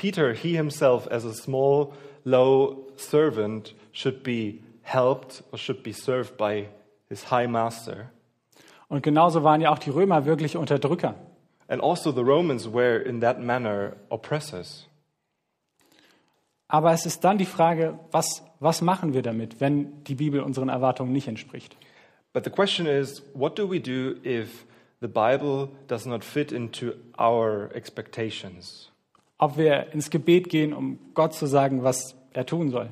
Peter, 0.00 0.33
he 0.33 0.57
himself, 0.57 1.07
as 1.11 1.26
a 1.26 1.35
small, 1.35 1.92
low 2.25 2.87
servant, 2.97 3.75
should 3.92 4.23
be 4.23 4.62
helped 4.80 5.42
or 5.52 5.59
should 5.59 5.83
be 5.83 5.92
served 5.92 6.38
by 6.38 6.69
his 7.11 7.25
high 7.25 7.47
master. 7.47 8.11
Und 8.88 9.02
genauso 9.02 9.45
waren 9.45 9.61
ja 9.61 9.71
auch 9.71 9.78
die 9.78 9.90
Römer 9.90 10.25
wirklich 10.25 10.57
Unterdrücker. 10.57 11.16
And 11.69 11.83
also 11.83 12.12
the 12.12 12.25
Romans 12.25 12.66
were, 12.66 12.97
in 12.97 13.21
that 13.21 13.42
manner, 13.42 13.97
oppressors. 14.09 14.87
Aber 16.66 16.92
es 16.92 17.04
ist 17.04 17.23
dann 17.23 17.37
die 17.37 17.45
Frage, 17.45 17.99
was, 18.11 18.42
was 18.59 18.80
machen 18.80 19.12
wir 19.12 19.21
damit, 19.21 19.61
wenn 19.61 20.02
die 20.04 20.14
Bibel 20.14 20.40
unseren 20.40 20.71
Erwartungen 20.71 21.12
nicht 21.12 21.28
entspricht? 21.28 21.76
But 22.33 22.45
the 22.45 22.50
question 22.50 22.87
is 22.87 23.23
what 23.35 23.59
do 23.59 23.69
we 23.71 23.78
do 23.78 24.14
if 24.25 24.64
the 25.02 25.09
Bible 25.09 25.69
does 25.88 26.07
not 26.07 26.25
fit 26.25 26.52
into 26.52 26.95
our 27.19 27.69
expectations? 27.75 28.90
Ob 29.42 29.56
wir 29.56 29.92
ins 29.94 30.11
Gebet 30.11 30.50
gehen, 30.50 30.75
um 30.75 30.99
Gott 31.14 31.32
zu 31.32 31.47
sagen, 31.47 31.82
was 31.82 32.14
er 32.35 32.44
tun 32.44 32.70
soll. 32.70 32.90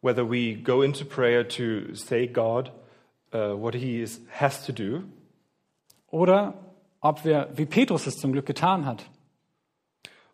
Whether 0.00 0.28
we 0.30 0.54
go 0.54 0.80
into 0.80 1.04
prayer 1.04 1.46
to 1.46 1.94
say 1.94 2.26
God 2.26 2.72
uh, 3.34 3.52
what 3.52 3.74
he 3.74 4.00
is, 4.00 4.22
has 4.30 4.64
to 4.64 4.72
do, 4.72 5.02
Oder 6.10 6.54
ob 7.00 7.24
wir, 7.24 7.50
wie 7.54 7.66
Petrus 7.66 8.06
es 8.06 8.16
zum 8.16 8.32
Glück 8.32 8.46
getan 8.46 8.84
hat, 8.86 9.04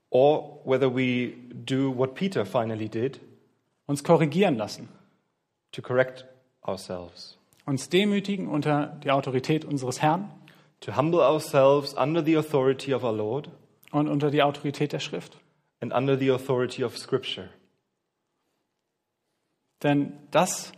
or 0.09 0.61
whether 0.65 0.89
we 0.89 1.35
do 1.53 1.91
what 1.91 2.15
Peter 2.15 2.47
finally 2.47 2.89
did. 2.89 3.21
Uns 3.87 4.03
korrigieren 4.03 4.57
lassen, 4.57 4.89
to 5.73 5.83
correct 5.83 6.25
ourselves, 6.63 7.37
uns 7.67 7.89
demütigen 7.89 8.49
unter 8.49 8.99
die 9.03 9.11
Autorität 9.11 9.65
unseres 9.65 10.01
Herrn. 10.01 10.31
To 10.81 10.97
humble 10.97 11.21
ourselves 11.21 11.95
under 11.95 12.23
the 12.23 12.37
authority 12.37 12.95
of 12.95 13.03
our 13.03 13.13
Lord. 13.13 13.49
Und 13.91 14.09
unter 14.09 14.31
die 14.31 14.43
Autorität 14.43 14.93
der 14.93 15.01
Schrift. 15.01 15.39
And 15.81 15.93
under 15.93 16.19
the 16.19 16.31
authority 16.31 16.83
of 16.85 16.97
Scripture. 16.97 17.49
Denn 19.83 20.13
das, 20.31 20.73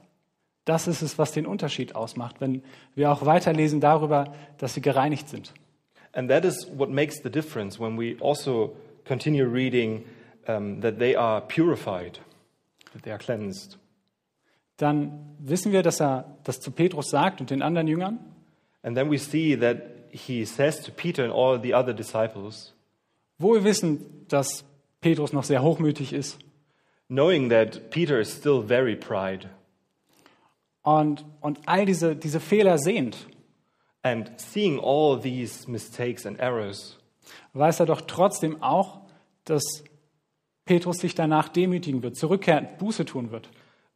das 0.64 0.88
ist 0.88 1.02
es, 1.02 1.18
was 1.18 1.32
den 1.32 1.46
Unterschied 1.46 1.94
ausmacht, 1.94 2.40
wenn 2.40 2.62
wir 2.94 3.12
auch 3.12 3.24
weiterlesen 3.24 3.80
darüber, 3.80 4.34
dass 4.58 4.74
sie 4.74 4.80
gereinigt 4.80 5.28
sind. 5.28 5.54
And 6.12 6.28
that 6.30 6.44
is 6.44 6.66
what 6.76 6.90
makes 6.90 7.22
the 7.22 7.30
difference 7.30 7.78
when 7.78 7.98
we 7.98 8.16
also 8.20 8.76
continue 9.04 9.44
reading 9.44 10.04
um, 10.48 10.80
that 10.80 10.98
they 10.98 11.14
are 11.14 11.40
purified, 11.40 12.20
that 12.92 13.02
they 13.02 13.12
are 13.12 13.18
cleansed. 13.18 13.78
Dann 14.78 15.36
wissen 15.38 15.72
wir, 15.72 15.82
dass 15.82 16.00
er 16.00 16.38
das 16.44 16.60
zu 16.60 16.70
Petrus 16.70 17.10
sagt 17.10 17.40
und 17.40 17.50
den 17.50 17.62
anderen 17.62 17.88
Jüngern. 17.88 18.18
And 18.82 18.96
then 18.96 19.10
we 19.10 19.18
see 19.18 19.56
that 19.56 19.82
he 20.10 20.44
says 20.44 20.80
to 20.82 20.92
Peter 20.92 21.24
and 21.24 21.32
all 21.32 21.60
the 21.60 21.74
other 21.74 21.92
disciples, 21.92 22.74
Wohl 23.38 23.62
wissen, 23.62 24.26
dass 24.28 24.64
Petrus 25.00 25.32
noch 25.32 25.44
sehr 25.44 25.62
hochmütig 25.62 26.12
ist 26.12 26.38
knowing 27.08 27.48
that 27.48 27.90
Peter 27.90 28.20
is 28.20 28.30
still 28.30 28.62
very 28.62 28.94
pride 28.94 29.48
und, 30.82 31.24
und 31.40 31.58
all 31.66 31.84
diese, 31.84 32.16
diese 32.16 32.40
Fehler 32.40 32.78
sehend, 32.78 33.26
and 34.02 34.30
seeing 34.40 34.78
all 34.78 35.20
these 35.20 35.70
mistakes 35.70 36.24
and 36.24 36.38
errors, 36.38 36.96
weiß 37.52 37.80
er 37.80 37.86
doch 37.86 38.00
trotzdem 38.02 38.62
auch, 38.62 39.00
dass 39.44 39.84
Petrus 40.64 40.98
sich 40.98 41.14
danach 41.14 41.48
demütigen 41.48 42.02
wird, 42.02 42.16
zurückkehren, 42.16 42.68
Buße 42.78 43.04
tun 43.04 43.30
wird. 43.30 43.48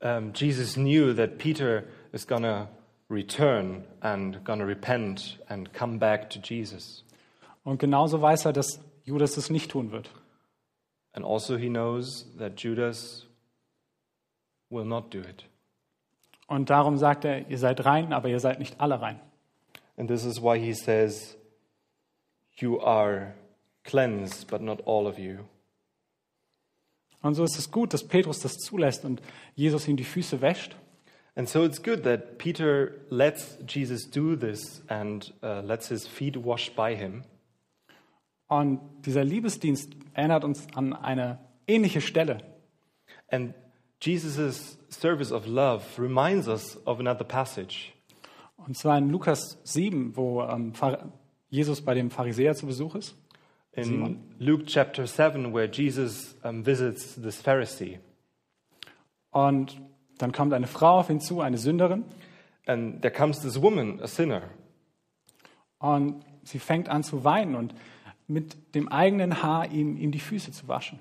um, 0.03 0.33
Jesus 0.35 0.75
knew 0.75 1.15
that 1.15 1.39
Peter 1.39 1.85
is 2.13 2.27
to 2.27 2.69
return 3.09 3.85
and 4.01 4.45
to 4.45 4.65
repent 4.65 5.39
and 5.49 5.73
come 5.73 5.99
back 5.99 6.29
to 6.31 6.41
Jesus. 6.41 7.05
Und 7.63 7.79
genauso 7.79 8.21
weiß 8.21 8.47
er, 8.47 8.53
dass 8.53 8.81
Judas 9.05 9.37
es 9.37 9.49
nicht 9.49 9.71
tun 9.71 9.93
wird. 9.93 10.11
And 11.15 11.25
also, 11.25 11.57
he 11.57 11.69
knows 11.69 12.27
that 12.39 12.57
Judas 12.57 13.27
will 14.71 14.85
not 14.85 15.11
do 15.11 15.21
it. 15.21 15.45
Und 16.47 16.71
darum 16.71 16.99
sagt 16.99 17.25
er, 17.25 17.49
ihr 17.49 17.59
seid 17.59 17.85
rein, 17.85 18.13
aber 18.13 18.29
ihr 18.29 18.41
seid 18.41 18.59
nicht 18.59 18.81
alle 18.81 19.01
rein. 19.01 19.21
And 19.97 20.09
this 20.09 20.25
is 20.25 20.41
why 20.41 20.59
he 20.59 20.75
says, 20.75 21.37
You 22.57 22.81
are 22.81 23.35
cleansed, 23.85 24.49
but 24.49 24.61
not 24.61 24.81
all 24.87 25.07
of 25.07 25.19
you. 25.19 25.45
Und 27.23 27.35
so 27.35 27.45
ist 27.45 27.59
es 27.59 27.71
gut, 27.71 27.95
dass 27.95 28.07
Petrus 28.07 28.41
das 28.41 28.57
zulässt 28.57 29.05
und 29.05 29.23
Jesus 29.55 29.87
ihm 29.87 29.97
die 29.97 30.05
Füße 30.05 30.41
wäscht. 30.41 30.77
And 31.35 31.49
so 31.49 31.65
it's 31.65 31.83
good 31.83 32.03
that 32.05 32.37
Peter 32.37 32.93
lets 33.09 33.57
Jesus 33.67 34.11
do 34.11 34.37
this 34.37 34.83
and 34.89 35.33
uh, 35.43 35.63
lets 35.65 35.89
his 35.89 36.07
feet 36.07 36.37
wash 36.37 36.71
by 36.75 36.95
him. 36.95 37.23
Und 38.53 38.81
dieser 39.07 39.25
Liebesdienst 39.25 39.97
erinnert 40.13 40.45
uns 40.45 40.67
an 40.75 40.93
eine 40.93 41.39
ähnliche 41.67 42.03
Stelle. 42.03 42.37
And 43.31 43.55
Jesus' 43.99 44.79
service 44.91 45.33
of 45.33 45.47
love 45.47 45.83
reminds 45.97 46.49
us 46.49 46.79
of 46.87 47.01
another 47.01 47.25
passage. 47.25 47.95
Und 48.59 48.77
zwar 48.77 48.99
in 48.99 49.09
Lukas 49.09 49.59
7, 49.65 50.19
wo 50.19 50.43
ähm, 50.43 50.75
Jesus 51.49 51.81
bei 51.81 51.95
dem 51.95 52.11
Pharisäer 52.11 52.55
zu 52.55 52.67
Besuch 52.67 52.95
ist. 52.95 53.17
In 53.73 53.85
Simon. 53.85 54.19
Luke 54.39 54.67
chapter 54.67 55.07
7, 55.07 55.55
where 55.55 55.71
Jesus 55.73 56.37
um, 56.45 56.67
visits 56.67 57.15
this 57.15 57.41
Pharisee. 57.41 58.01
Und 59.31 59.81
dann 60.19 60.33
kommt 60.33 60.53
eine 60.53 60.67
Frau 60.67 60.99
auf 60.99 61.09
ihn 61.09 61.21
zu, 61.21 61.41
eine 61.41 61.57
Sünderin, 61.57 62.05
And 62.67 63.01
there 63.01 63.15
comes 63.15 63.41
this 63.41 63.61
woman, 63.63 63.99
a 64.03 64.07
sinner, 64.07 64.43
und 65.79 66.23
sie 66.45 66.59
fängt 66.59 66.89
an 66.89 67.03
zu 67.03 67.25
weinen 67.25 67.57
und 67.57 67.75
mit 68.33 68.75
dem 68.75 68.89
eigenen 68.89 69.43
Haar 69.43 69.71
ihm, 69.71 69.97
ihm 69.97 70.11
die 70.13 70.21
Füße 70.21 70.53
zu 70.53 70.69
waschen. 70.69 71.01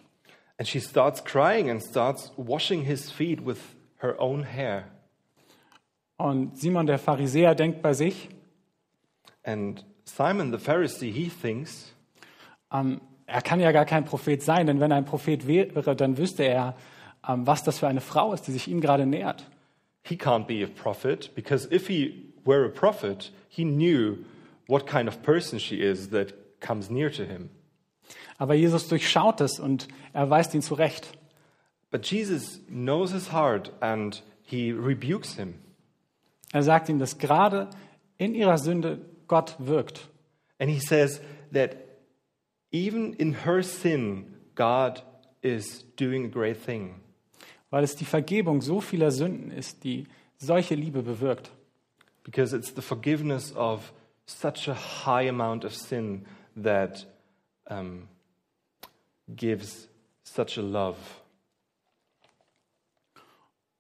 and 0.57 0.67
she 0.67 0.79
starts 0.79 1.23
crying 1.23 1.71
and 1.71 1.81
starts 1.81 2.31
washing 2.37 2.83
his 2.83 3.09
feet 3.09 3.43
with 3.43 3.57
her 3.97 4.15
own 4.19 4.43
hair. 4.43 4.83
Und 6.17 6.55
Simon 6.59 6.85
der 6.85 6.99
Pharisäer 6.99 7.55
denkt 7.55 7.81
bei 7.81 7.93
sich, 7.93 8.29
And 9.43 9.83
Simon 10.03 10.51
the 10.51 10.59
Pharisee, 10.59 11.11
he 11.11 11.29
thinks, 11.29 11.95
ähm, 12.71 13.01
er 13.25 13.41
kann 13.41 13.59
ja 13.59 13.71
gar 13.71 13.85
kein 13.85 14.05
Prophet 14.05 14.43
sein, 14.43 14.67
denn 14.67 14.79
wenn 14.79 14.91
er 14.91 14.97
ein 14.97 15.05
Prophet 15.05 15.47
wäre, 15.47 15.95
dann 15.95 16.17
wüsste 16.17 16.43
er, 16.43 16.75
ähm, 17.27 17.47
was 17.47 17.63
das 17.63 17.79
für 17.79 17.87
eine 17.87 18.01
Frau 18.01 18.33
ist, 18.33 18.45
die 18.47 18.51
sich 18.51 18.67
ihm 18.67 18.81
gerade 18.81 19.05
nähert. 19.05 19.47
he 20.03 20.15
can't 20.15 20.45
be 20.47 20.63
a 20.63 20.67
prophet 20.67 21.29
because 21.35 21.67
if 21.71 21.87
he 21.87 22.33
were 22.43 22.65
a 22.65 22.69
prophet, 22.69 23.31
he 23.49 23.63
knew 23.63 24.17
what 24.67 24.85
kind 24.87 25.07
of 25.07 25.21
person 25.23 25.59
she 25.59 25.75
is 25.81 26.09
that 26.09 26.33
comes 26.61 26.89
near 26.89 27.11
to 27.11 27.23
him. 27.23 27.49
Aber 28.37 28.53
Jesus 28.53 28.87
durchschaut 28.87 29.41
es 29.41 29.59
und 29.59 29.87
er 30.13 30.29
weist 30.29 30.53
ihn 30.53 30.61
zurecht. 30.61 31.17
But 31.91 32.05
Jesus 32.09 32.61
knows 32.67 33.11
his 33.11 33.31
heart 33.31 33.73
and 33.81 34.23
he 34.43 34.71
rebukes 34.71 35.35
him. 35.35 35.55
Er 36.53 36.63
sagt 36.63 36.89
ihm, 36.89 36.99
dass 36.99 37.17
gerade 37.17 37.69
in 38.17 38.33
ihrer 38.33 38.57
Sünde 38.57 38.99
Gott 39.27 39.55
wirkt. 39.59 40.07
And 40.59 40.69
he 40.69 40.79
says 40.79 41.21
that 41.51 41.75
even 42.71 43.13
in 43.13 43.45
her 43.45 43.63
sin, 43.63 44.33
God 44.55 45.03
is 45.41 45.85
doing 45.97 46.25
a 46.25 46.29
great 46.29 46.57
thing. 46.63 47.01
weil 47.71 47.83
es 47.83 47.95
die 47.95 48.05
Vergebung 48.05 48.61
so 48.61 48.81
vieler 48.81 49.09
Sünden 49.11 49.49
ist, 49.49 49.83
die 49.83 50.05
solche 50.37 50.75
Liebe 50.75 51.01
bewirkt. 51.01 51.51
Because 52.23 52.55
it's 52.55 52.75
the 52.75 52.81
forgiveness 52.81 53.55
of 53.55 53.93
such 54.27 54.67
a 54.67 54.75
high 54.75 55.27
amount 55.27 55.65
of 55.65 55.73
sin 55.73 56.25
that 56.55 57.05
um, 57.69 58.07
gives 59.27 59.87
such 60.23 60.57
a 60.57 60.61
love. 60.61 60.97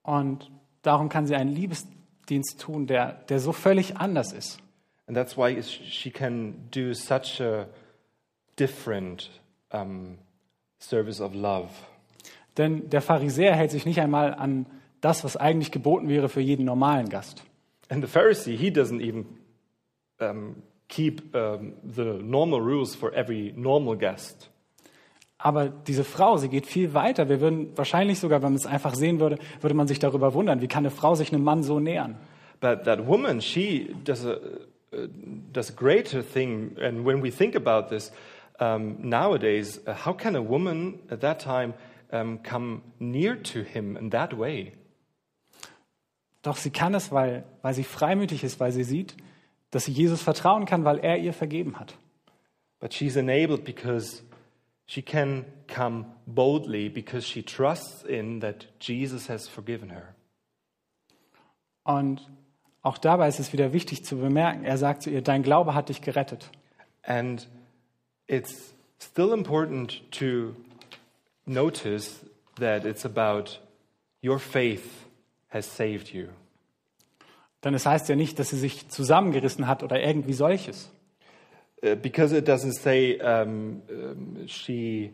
Und 0.03 0.49
darum 0.81 1.09
kann 1.09 1.27
sie 1.27 1.35
einen 1.35 1.51
Liebesdienst 1.51 2.59
tun, 2.59 2.87
der, 2.87 3.13
der 3.29 3.39
so 3.39 3.51
völlig 3.51 3.97
anders 3.97 4.33
ist. 4.33 4.59
And 5.07 5.15
that's 5.15 5.37
why 5.37 5.61
she 5.61 6.09
can 6.09 6.69
do 6.71 6.93
such 6.93 7.41
a 7.41 7.67
different 8.57 9.29
um, 9.71 10.17
service 10.79 11.19
of 11.19 11.33
love. 11.33 11.69
Denn 12.57 12.89
der 12.89 13.01
Pharisäer 13.01 13.55
hält 13.55 13.71
sich 13.71 13.85
nicht 13.85 13.99
einmal 13.99 14.33
an 14.33 14.65
das, 14.99 15.23
was 15.23 15.37
eigentlich 15.37 15.71
geboten 15.71 16.09
wäre 16.09 16.29
für 16.29 16.41
jeden 16.41 16.65
normalen 16.65 17.09
Gast. 17.09 17.43
And 17.89 18.05
the 18.05 18.09
Pharisee, 18.09 18.55
he 18.55 18.69
doesn't 18.69 19.01
even 19.01 19.25
um, 20.19 20.63
keep 20.91 21.33
um, 21.33 21.73
the 21.83 22.19
normal 22.21 22.59
rules 22.61 22.93
for 22.93 23.11
every 23.13 23.53
normal 23.55 23.95
guest. 23.95 24.49
Aber 25.39 25.69
diese 25.69 26.03
Frau, 26.03 26.37
sie 26.37 26.49
geht 26.49 26.67
viel 26.67 26.93
weiter. 26.93 27.27
Wir 27.27 27.41
würden 27.41 27.75
wahrscheinlich 27.75 28.19
sogar, 28.19 28.43
wenn 28.43 28.51
man 28.51 28.59
es 28.59 28.67
einfach 28.67 28.93
sehen 28.93 29.19
würde, 29.19 29.39
würde 29.59 29.73
man 29.73 29.87
sich 29.87 29.97
darüber 29.97 30.35
wundern, 30.35 30.61
wie 30.61 30.67
kann 30.67 30.85
eine 30.85 30.91
Frau 30.91 31.15
sich 31.15 31.33
einem 31.33 31.43
Mann 31.43 31.63
so 31.63 31.79
nähern? 31.79 32.17
But 32.59 32.83
that 32.83 33.07
woman, 33.07 33.41
she 33.41 33.95
does 34.03 34.23
a, 34.23 34.35
uh, 34.93 35.07
does 35.51 35.71
a 35.71 35.73
greater 35.73 36.21
thing. 36.21 36.77
And 36.79 37.05
when 37.07 37.23
we 37.23 37.31
think 37.31 37.55
about 37.55 37.89
this 37.89 38.11
um, 38.59 38.97
nowadays, 38.99 39.81
uh, 39.87 39.93
how 40.05 40.13
can 40.13 40.35
a 40.35 40.43
woman 40.43 40.99
at 41.09 41.21
that 41.21 41.39
time 41.39 41.73
um, 42.11 42.37
come 42.43 42.83
near 42.99 43.35
to 43.41 43.63
him 43.63 43.97
in 43.97 44.11
that 44.11 44.37
way? 44.37 44.73
Doch 46.43 46.57
sie 46.57 46.71
kann 46.71 46.93
es, 46.93 47.11
weil, 47.11 47.45
weil 47.63 47.73
sie 47.73 47.83
freimütig 47.83 48.43
ist, 48.43 48.59
weil 48.59 48.71
sie 48.71 48.83
sieht, 48.83 49.15
dass 49.71 49.85
sie 49.85 49.91
Jesus 49.91 50.21
vertrauen 50.21 50.65
kann, 50.65 50.85
weil 50.85 50.99
er 50.99 51.17
ihr 51.17 51.33
vergeben 51.33 51.79
hat. 51.79 51.97
But 52.79 52.93
she's 52.93 53.15
enabled 53.15 53.63
because 53.63 54.23
she 54.85 55.01
can 55.01 55.45
come 55.67 56.05
boldly 56.25 56.89
because 56.89 57.25
she 57.25 57.43
trusts 57.43 58.03
in 58.03 58.41
that 58.41 58.67
Jesus 58.79 59.29
has 59.29 59.47
forgiven 59.47 59.89
her. 59.89 60.15
Und 61.83 62.27
auch 62.81 62.97
dabei 62.97 63.27
ist 63.27 63.39
es 63.39 63.53
wieder 63.53 63.73
wichtig 63.73 64.03
zu 64.03 64.17
bemerken, 64.17 64.63
er 64.63 64.77
sagt 64.77 65.03
zu 65.03 65.09
ihr, 65.09 65.21
dein 65.21 65.43
Glaube 65.43 65.73
hat 65.73 65.89
dich 65.89 66.01
gerettet. 66.01 66.49
And 67.03 67.47
it's 68.27 68.73
still 68.99 69.33
important 69.33 70.01
to 70.11 70.55
notice 71.45 72.25
that 72.59 72.85
it's 72.85 73.05
about 73.05 73.59
your 74.23 74.39
faith 74.39 75.07
has 75.49 75.65
saved 75.65 76.13
you. 76.13 76.27
Denn 77.63 77.73
es 77.73 77.85
heißt 77.85 78.09
ja 78.09 78.15
nicht, 78.15 78.39
dass 78.39 78.49
sie 78.49 78.57
sich 78.57 78.89
zusammengerissen 78.89 79.67
hat 79.67 79.83
oder 79.83 80.01
irgendwie 80.01 80.33
solches. 80.33 80.91
Uh, 81.83 81.95
because 81.95 82.31
it 82.35 82.47
doesn't 82.47 82.73
say 82.73 83.19
um, 83.19 83.81
um, 83.89 84.47
she 84.47 85.11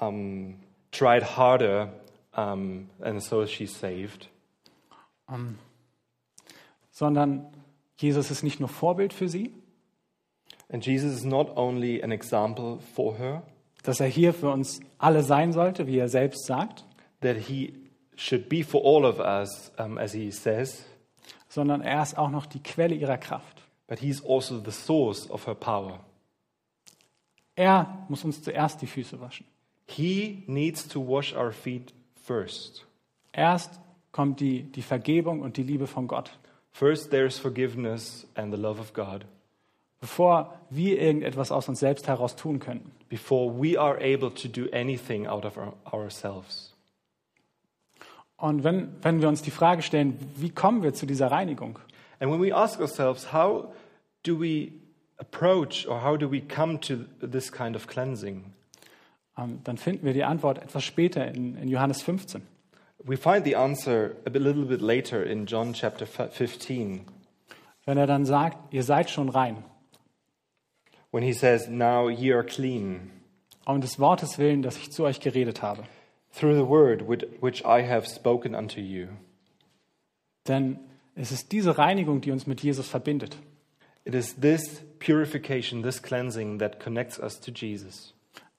um, 0.00 0.56
tried 0.90 1.36
harder 1.36 1.92
um, 2.36 2.88
and 3.00 3.22
so 3.22 3.46
she's 3.46 3.78
saved, 3.78 4.28
sondern 6.90 7.46
Jesus 7.96 8.30
ist 8.30 8.42
nicht 8.42 8.58
nur 8.58 8.68
Vorbild 8.68 9.12
für 9.12 9.28
sie, 9.28 9.52
and 10.68 10.84
Jesus 10.84 11.12
is 11.12 11.24
not 11.24 11.56
only 11.56 12.02
an 12.02 12.10
example 12.10 12.78
for 12.94 13.16
her, 13.16 13.44
dass 13.84 14.00
er 14.00 14.08
hier 14.08 14.34
für 14.34 14.50
uns 14.50 14.80
alle 14.98 15.22
sein 15.22 15.52
sollte, 15.52 15.86
wie 15.86 15.98
er 15.98 16.08
selbst 16.08 16.46
sagt, 16.46 16.84
that 17.20 17.36
he 17.36 17.74
should 18.16 18.48
be 18.48 18.64
for 18.64 18.82
all 18.84 19.04
of 19.04 19.20
us, 19.20 19.72
um, 19.78 19.98
as 19.98 20.12
he 20.12 20.32
says, 20.32 20.84
sondern 21.48 21.80
er 21.80 22.02
ist 22.02 22.18
auch 22.18 22.30
noch 22.30 22.46
die 22.46 22.62
Quelle 22.62 22.94
ihrer 22.94 23.18
Kraft. 23.18 23.62
but 23.88 24.00
he's 24.00 24.24
also 24.24 24.58
the 24.64 24.72
source 24.72 25.30
of 25.30 25.46
her 25.46 25.54
power. 25.54 26.00
Er 27.54 28.04
muss 28.08 28.24
uns 28.24 28.42
zuerst 28.42 28.82
die 28.82 28.86
Füße 28.86 29.20
waschen. 29.20 29.46
He 29.86 30.42
needs 30.46 30.88
to 30.88 31.00
wash 31.00 31.34
our 31.34 31.52
feet 31.52 31.94
first. 32.24 32.84
Erst 33.32 33.78
kommt 34.10 34.40
die, 34.40 34.64
die 34.64 34.82
Vergebung 34.82 35.40
und 35.40 35.56
die 35.56 35.62
Liebe 35.62 35.86
von 35.86 36.08
Gott, 36.08 36.30
First, 36.72 37.10
there's 37.10 37.38
forgiveness 37.38 38.26
and 38.34 38.52
the 38.52 38.60
love 38.60 38.78
of 38.80 38.92
God 38.92 39.24
bevor 40.00 40.54
wir 40.70 41.00
irgendetwas 41.00 41.50
aus 41.50 41.68
uns 41.68 41.80
selbst 41.80 42.06
heraus 42.06 42.36
tun 42.36 42.58
können. 42.58 42.92
before 43.08 43.50
we 43.50 43.78
are 43.80 43.96
able 43.98 44.30
to 44.30 44.48
do 44.48 44.68
anything 44.72 45.26
out 45.26 45.44
of 45.44 45.56
our, 45.56 45.72
ourselves. 45.92 46.74
Und 48.38 48.64
wenn, 48.64 48.88
wenn 49.02 49.20
wir 49.20 49.28
uns 49.28 49.42
die 49.42 49.50
Frage 49.50 49.82
stellen, 49.82 50.18
wie 50.36 50.50
kommen 50.50 50.82
wir 50.82 50.92
zu 50.94 51.06
dieser 51.06 51.30
Reinigung, 51.30 51.78
And 52.18 52.30
when 52.32 52.40
we 52.40 52.54
ask 52.54 52.80
ourselves, 52.80 53.32
how 53.32 53.74
do 54.24 54.40
we 54.40 54.72
approach 55.18 55.86
or 55.86 56.02
how 56.02 56.16
do 56.18 56.30
we 56.30 56.40
come 56.40 56.80
to 56.80 56.96
this 57.26 57.50
kind 57.52 57.76
of 57.76 57.86
cleansing? 57.86 58.52
ähm, 59.38 59.60
dann 59.64 59.76
finden 59.76 60.06
wir 60.06 60.14
die 60.14 60.24
Antwort 60.24 60.58
etwas 60.58 60.82
später 60.84 61.26
in, 61.28 61.56
in 61.58 61.68
Johannes 61.68 62.02
15. 62.02 62.40
We 63.04 63.16
find 63.18 63.44
the 63.44 63.54
answer 63.56 64.16
a 64.26 64.30
bit- 64.30 64.42
little 64.42 64.64
bit 64.64 64.80
later 64.80 65.24
in 65.24 65.44
John 65.46 65.74
chapter 65.74 66.06
fi- 66.06 66.28
15 66.30 67.02
Wenn 67.84 67.98
er 67.98 68.06
dann 68.06 68.24
sagt, 68.24 68.72
ihr 68.72 68.82
seid 68.82 69.10
schon 69.10 69.28
rein, 69.28 69.62
when 71.12 71.22
he 71.22 71.32
says, 71.34 71.68
Now 71.68 72.08
ye 72.08 72.32
are 72.32 72.44
clean 72.44 73.10
um 73.66 73.80
des 73.80 73.98
Wortes 73.98 74.38
willen, 74.38 74.62
das 74.62 74.76
ich 74.78 74.90
zu 74.92 75.04
euch 75.04 75.20
geredet 75.20 75.60
habe. 75.60 75.82
Through 76.36 76.54
the 76.54 76.64
word 76.64 77.02
which, 77.08 77.64
I 77.64 77.82
have 77.82 78.06
spoken 78.06 78.54
unto 78.54 78.80
you. 78.80 79.08
Denn 80.46 80.78
es 81.14 81.32
ist 81.32 81.50
diese 81.50 81.78
Reinigung, 81.78 82.20
die 82.20 82.30
uns 82.30 82.46
mit 82.46 82.62
Jesus 82.62 82.88
verbindet. 82.88 83.36
It 84.04 84.14
is 84.14 84.36
this 84.36 84.82
purification, 84.98 85.82
this 85.82 86.00
cleansing 86.00 86.58
that 86.58 86.78
connects 86.78 87.18
us 87.18 87.40
to 87.40 87.50
Jesus. 87.50 88.12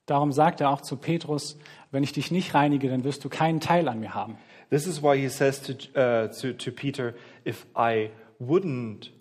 Darum 0.08 0.32
sagt 0.32 0.60
er 0.60 0.70
auch 0.70 0.82
zu 0.82 0.98
Petrus, 0.98 1.58
wenn 1.92 2.04
ich 2.04 2.14
dich 2.14 2.32
nicht 2.32 2.54
reinige, 2.54 2.90
dann 2.90 3.04
wirst 3.04 3.24
du 3.24 3.30
keinen 3.30 3.60
Teil 3.60 3.88
an 3.88 4.00
mir 4.00 4.14
haben. 4.14 4.38
This 4.70 4.88
is 4.88 5.02
why 5.02 5.18
he 5.18 5.30
says 5.30 5.62
to, 5.62 5.74
uh, 5.96 6.28
to, 6.28 6.54
to 6.54 6.72
Peter, 6.72 7.14
If 7.46 7.66
I 7.76 8.10
wouldn't 8.40 9.12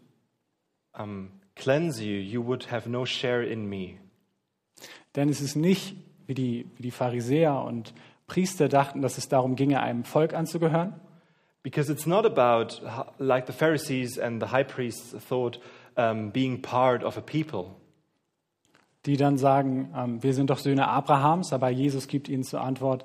um, 0.99 1.31
cleanse 1.55 2.03
you, 2.03 2.19
you 2.19 2.45
would 2.45 2.73
have 2.73 2.89
no 2.89 3.05
share 3.05 3.45
in 3.45 3.69
me. 3.69 3.99
Denn 5.15 5.29
es 5.29 5.41
ist 5.41 5.57
nicht, 5.57 5.95
wie 6.27 6.35
die, 6.35 6.67
wie 6.77 6.83
die 6.83 6.91
Pharisäer 6.91 7.63
und 7.63 7.95
Priester 8.27 8.69
dachten, 8.69 9.03
dass 9.03 9.19
es 9.19 9.29
darum 9.29 9.57
ginge, 9.57 9.81
einem 9.81 10.05
Volk 10.05 10.35
anzugehören, 10.35 10.95
Because 11.63 11.91
it's 11.91 12.07
not 12.07 12.25
about, 12.25 12.81
like 13.19 13.49
the 13.49 13.53
Pharisees 13.53 14.21
and 14.21 14.41
the 14.41 14.53
high 14.53 14.63
priests 14.63 15.17
thought, 15.29 15.59
um, 15.97 16.31
being 16.31 16.63
part 16.63 17.03
of 17.03 17.17
a 17.17 17.21
people. 17.21 17.75
die 19.05 19.17
dann 19.17 19.37
sagen, 19.37 19.93
ähm, 19.97 20.23
wir 20.23 20.33
sind 20.33 20.51
doch 20.51 20.59
Söhne 20.59 20.87
Abrahams, 20.87 21.53
aber 21.53 21.71
Jesus 21.71 22.07
gibt 22.07 22.29
ihnen 22.29 22.45
zur 22.45 22.61
Antwort, 22.61 23.05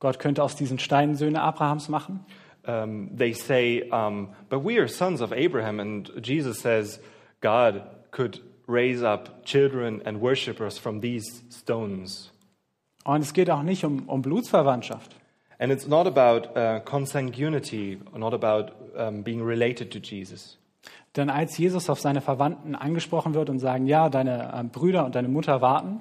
Gott 0.00 0.18
könnte 0.18 0.42
aus 0.42 0.56
diesen 0.56 0.80
Steinen 0.80 1.14
Söhne 1.14 1.42
Abrahams 1.42 1.88
machen. 1.88 2.26
Um, 2.66 3.16
they 3.16 3.32
say, 3.32 3.88
um, 3.92 4.30
But 4.48 4.64
we 4.64 4.80
are 4.80 4.88
sons 4.88 5.20
of 5.20 5.32
Abraham. 5.32 5.78
And 5.78 6.10
Jesus 6.20 6.58
says, 6.58 7.00
God 7.40 7.82
could 8.10 8.40
raise 8.66 9.04
up 9.04 9.44
children 9.44 10.02
and 10.04 10.20
worshippers 10.20 10.76
from 10.76 11.00
these 11.00 11.44
stones. 11.50 12.31
Und 13.04 13.22
es 13.22 13.32
geht 13.32 13.50
auch 13.50 13.62
nicht 13.62 13.84
um, 13.84 14.08
um 14.08 14.22
Blutsverwandtschaft, 14.22 15.16
And 15.58 15.70
it's 15.70 15.86
not 15.86 16.08
about 16.08 16.58
uh, 16.58 16.80
consanguinity, 16.80 18.00
not 18.16 18.34
about 18.34 18.72
um, 18.96 19.22
being 19.22 19.40
related 19.40 19.92
to 19.92 20.00
Jesus. 20.00 20.58
Denn 21.14 21.30
als 21.30 21.56
Jesus 21.56 21.88
auf 21.88 22.00
seine 22.00 22.20
Verwandten 22.20 22.74
angesprochen 22.74 23.34
wird 23.34 23.48
und 23.48 23.60
sagen, 23.60 23.86
ja, 23.86 24.08
deine 24.08 24.52
äh, 24.52 24.64
Brüder 24.64 25.04
und 25.04 25.14
deine 25.14 25.28
Mutter 25.28 25.60
warten, 25.60 26.00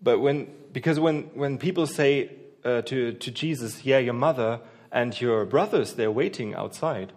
But 0.00 0.22
when, 0.22 0.48
because 0.72 1.00
when, 1.00 1.30
when 1.34 1.58
people 1.58 1.86
say 1.86 2.30
uh, 2.64 2.82
to, 2.82 3.12
to 3.12 3.30
Jesus, 3.30 3.84
yeah, 3.84 3.98
your 3.98 4.12
mother 4.12 4.60
and 4.90 5.14
your 5.22 5.46
brothers, 5.46 5.96
they're 5.96 6.14
waiting 6.14 6.54
outside, 6.56 7.08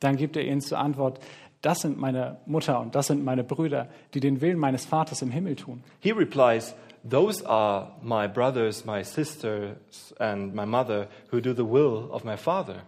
dann 0.00 0.16
gibt 0.16 0.36
er 0.36 0.44
ihnen 0.44 0.60
zur 0.60 0.78
Antwort, 0.78 1.18
das 1.62 1.80
sind 1.80 1.98
meine 1.98 2.36
Mutter 2.46 2.80
und 2.80 2.94
das 2.94 3.08
sind 3.08 3.24
meine 3.24 3.42
Brüder, 3.42 3.88
die 4.14 4.20
den 4.20 4.40
Willen 4.40 4.58
meines 4.58 4.86
Vaters 4.86 5.20
im 5.22 5.32
Himmel 5.32 5.56
tun. 5.56 5.82
he 6.00 6.12
replies, 6.12 6.74
those 7.08 7.42
are 7.42 7.92
my 8.02 8.26
brothers, 8.26 8.84
my 8.84 9.02
sisters, 9.02 10.12
and 10.18 10.54
my 10.54 10.64
mother 10.64 11.08
who 11.30 11.40
do 11.40 11.54
the 11.54 11.64
will 11.64 12.10
of 12.12 12.24
my 12.24 12.36
father. 12.36 12.82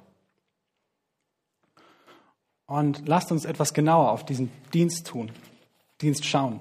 Und 2.67 3.09
lasst 3.09 3.33
uns 3.33 3.45
etwas 3.45 3.73
genauer 3.73 4.13
auf 4.13 4.25
diesen 4.25 4.51
Dienst 4.73 5.07
tun, 5.07 5.33
Dienst 6.01 6.25
schauen, 6.25 6.61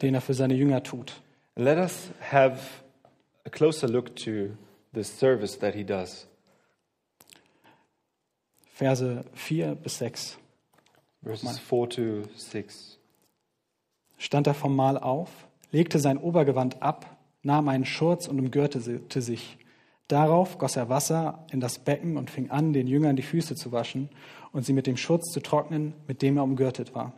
den 0.00 0.14
er 0.14 0.22
für 0.22 0.34
seine 0.34 0.54
Jünger 0.54 0.82
tut. 0.82 1.20
Let 1.56 1.76
us 1.76 2.10
have 2.30 2.58
a 3.44 3.50
closer 3.50 3.86
look 3.86 4.16
to 4.24 4.56
the 4.94 5.04
service 5.04 5.58
that 5.58 5.74
he 5.74 5.84
does. 5.84 6.26
Verse 8.74 9.24
4 9.34 9.74
bis 9.74 9.98
6. 9.98 10.38
Verses 11.22 11.58
4 11.58 11.88
to 11.90 12.28
6. 12.34 12.98
stand 14.20 14.46
er 14.46 14.54
vom 14.54 14.76
Mahl 14.76 14.98
auf, 14.98 15.30
legte 15.70 15.98
sein 15.98 16.18
Obergewand 16.18 16.82
ab, 16.82 17.16
nahm 17.42 17.68
einen 17.68 17.84
Schurz 17.84 18.28
und 18.28 18.38
umgürtete 18.38 19.22
sich. 19.22 19.58
Darauf 20.08 20.58
goss 20.58 20.76
er 20.76 20.88
Wasser 20.88 21.46
in 21.52 21.60
das 21.60 21.78
Becken 21.78 22.16
und 22.16 22.30
fing 22.30 22.50
an, 22.50 22.72
den 22.72 22.86
Jüngern 22.86 23.16
die 23.16 23.22
Füße 23.22 23.54
zu 23.54 23.70
waschen 23.70 24.08
und 24.52 24.66
sie 24.66 24.72
mit 24.72 24.86
dem 24.86 24.96
Schurz 24.96 25.30
zu 25.30 25.40
trocknen, 25.40 25.94
mit 26.08 26.22
dem 26.22 26.36
er 26.36 26.42
umgürtet 26.42 26.94
war. 26.94 27.12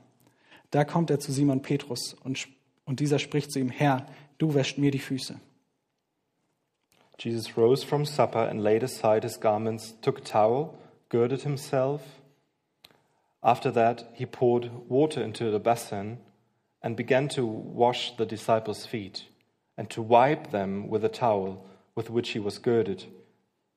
Da 0.71 0.85
kommt 0.85 1.11
er 1.11 1.19
zu 1.19 1.33
Simon 1.33 1.63
Petrus 1.63 2.15
und, 2.23 2.49
und 2.85 3.01
dieser 3.01 3.19
spricht 3.19 3.51
zu 3.51 3.59
ihm, 3.59 3.71
Herr, 3.71 4.07
du 4.39 4.55
wäschst 4.55 4.79
mir 4.79 4.91
die 4.91 4.99
Füße. 4.99 5.41
Jesus 7.19 7.57
rose 7.57 7.87
from 7.87 8.05
supper 8.05 8.49
and 8.49 8.61
laid 8.61 8.83
aside 8.83 9.23
his 9.23 9.39
garments, 9.39 9.95
took 10.01 10.19
a 10.19 10.23
towel, 10.23 10.75
girded 11.09 11.43
himself. 11.43 12.01
After 13.41 13.73
that, 13.73 14.07
he 14.15 14.27
poured 14.27 14.71
water 14.89 15.23
into 15.23 15.51
the 15.51 15.59
basin 15.59 16.19
and 16.83 16.97
began 16.97 17.29
to 17.29 17.47
wash 17.47 18.17
the 18.17 18.27
disciples' 18.27 18.87
feet 18.87 19.25
and 19.77 19.89
to 19.91 20.03
wipe 20.03 20.51
them 20.51 20.89
with 20.89 21.03
the 21.03 21.09
towel 21.09 21.65
with 21.95 22.11
which 22.11 22.31
he 22.31 22.39
was 22.39 22.59
girded. 22.59 23.05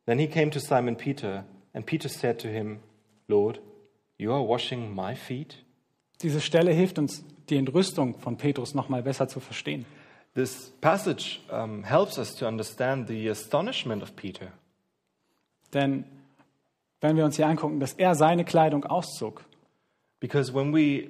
Then 0.06 0.20
he 0.20 0.28
came 0.28 0.52
to 0.52 0.60
Simon 0.60 0.96
Peter, 0.96 1.44
and 1.74 1.86
Peter 1.86 2.10
said 2.10 2.40
to 2.40 2.48
him, 2.48 2.80
Lord, 3.28 3.60
you 4.18 4.32
are 4.32 4.44
washing 4.44 4.94
my 4.94 5.16
feet? 5.16 5.58
Diese 6.22 6.40
Stelle 6.40 6.74
hilft 6.74 6.98
uns, 6.98 7.24
die 7.50 7.58
Entrüstung 7.58 8.18
von 8.20 8.38
Petrus 8.38 8.74
noch 8.74 8.90
mal 8.90 9.04
besser 9.04 9.28
zu 9.28 9.40
verstehen. 9.40 9.86
This 10.34 10.72
passage 10.82 11.40
um, 11.50 11.84
helps 11.84 12.18
us 12.18 12.36
to 12.36 12.48
understand 12.48 13.08
the 13.08 13.30
astonishment 13.30 14.04
of 14.04 14.16
Peter. 14.16 14.52
Denn 15.74 16.06
wenn 17.02 17.18
wir 17.18 17.26
uns 17.26 17.36
hier 17.36 17.48
angucken, 17.48 17.80
dass 17.80 17.94
er 17.94 18.16
seine 18.16 18.46
Kleidung 18.46 18.86
auszog, 18.86 19.46
Because 20.22 20.54
when 20.54 20.74
we 20.74 21.10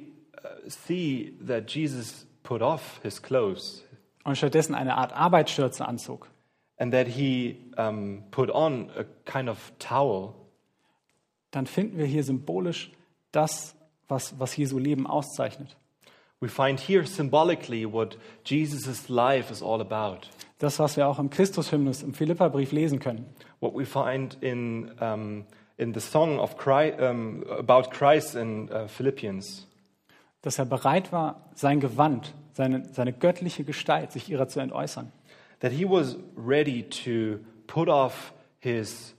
see 0.67 1.37
that 1.45 1.69
Jesus 1.69 2.25
put 2.43 2.61
off 2.61 2.99
his 3.03 3.21
clothes 3.21 3.83
und 4.23 4.37
stattdessen 4.37 4.75
eine 4.75 4.97
Art 4.97 5.13
Arbeitsschürze 5.13 5.87
anzog, 5.87 6.29
and 6.77 6.93
that 6.93 7.07
he 7.07 7.57
um, 7.77 8.23
put 8.31 8.49
on 8.49 8.89
a 8.97 9.03
kind 9.29 9.49
of 9.49 9.71
towel, 9.79 10.33
dann 11.51 11.67
finden 11.67 11.97
wir 11.97 12.05
hier 12.05 12.23
symbolisch 12.23 12.91
das, 13.31 13.75
was, 14.07 14.39
was 14.39 14.55
Jesu 14.55 14.77
Leben 14.77 15.07
auszeichnet. 15.07 15.75
we 16.45 16.49
find 16.49 16.79
here 16.79 17.05
symbolically 17.05 17.85
what 17.85 18.17
Jesus' 18.43 19.09
life 19.09 19.49
is 19.49 19.61
all 19.61 19.81
about. 19.81 20.27
Das, 20.59 20.79
was 20.79 20.95
wir 20.95 21.07
auch 21.07 21.19
im 21.19 21.29
Christushymnus, 21.29 22.03
im 22.03 22.13
Philipperbrief 22.13 22.71
lesen 22.71 22.99
können. 22.99 23.25
What 23.59 23.73
we 23.73 23.85
find 23.85 24.37
in, 24.41 24.91
um, 24.99 25.45
in 25.77 25.93
the 25.93 25.99
song 25.99 26.39
of 26.39 26.55
Christ, 26.57 26.99
um, 26.99 27.43
about 27.49 27.89
Christ 27.89 28.35
in 28.35 28.69
uh, 28.71 28.87
Philippians, 28.87 29.67
Dass 30.45 30.59
er 30.59 30.65
bereit 30.65 31.11
war, 31.11 31.41
sein 31.55 31.79
Gewand, 31.79 32.35
seine, 32.53 32.85
seine 32.93 33.11
göttliche 33.13 33.63
Gestalt, 33.63 34.11
sich 34.11 34.29
ihrer 34.29 34.47
zu 34.47 34.59
entäußern. 34.59 35.11
that 35.61 35.71
he 35.71 35.83
was 35.89 36.17
ready 36.37 36.83
to 36.83 37.39
put 37.65 37.89
off 37.89 38.31
his 38.59 39.15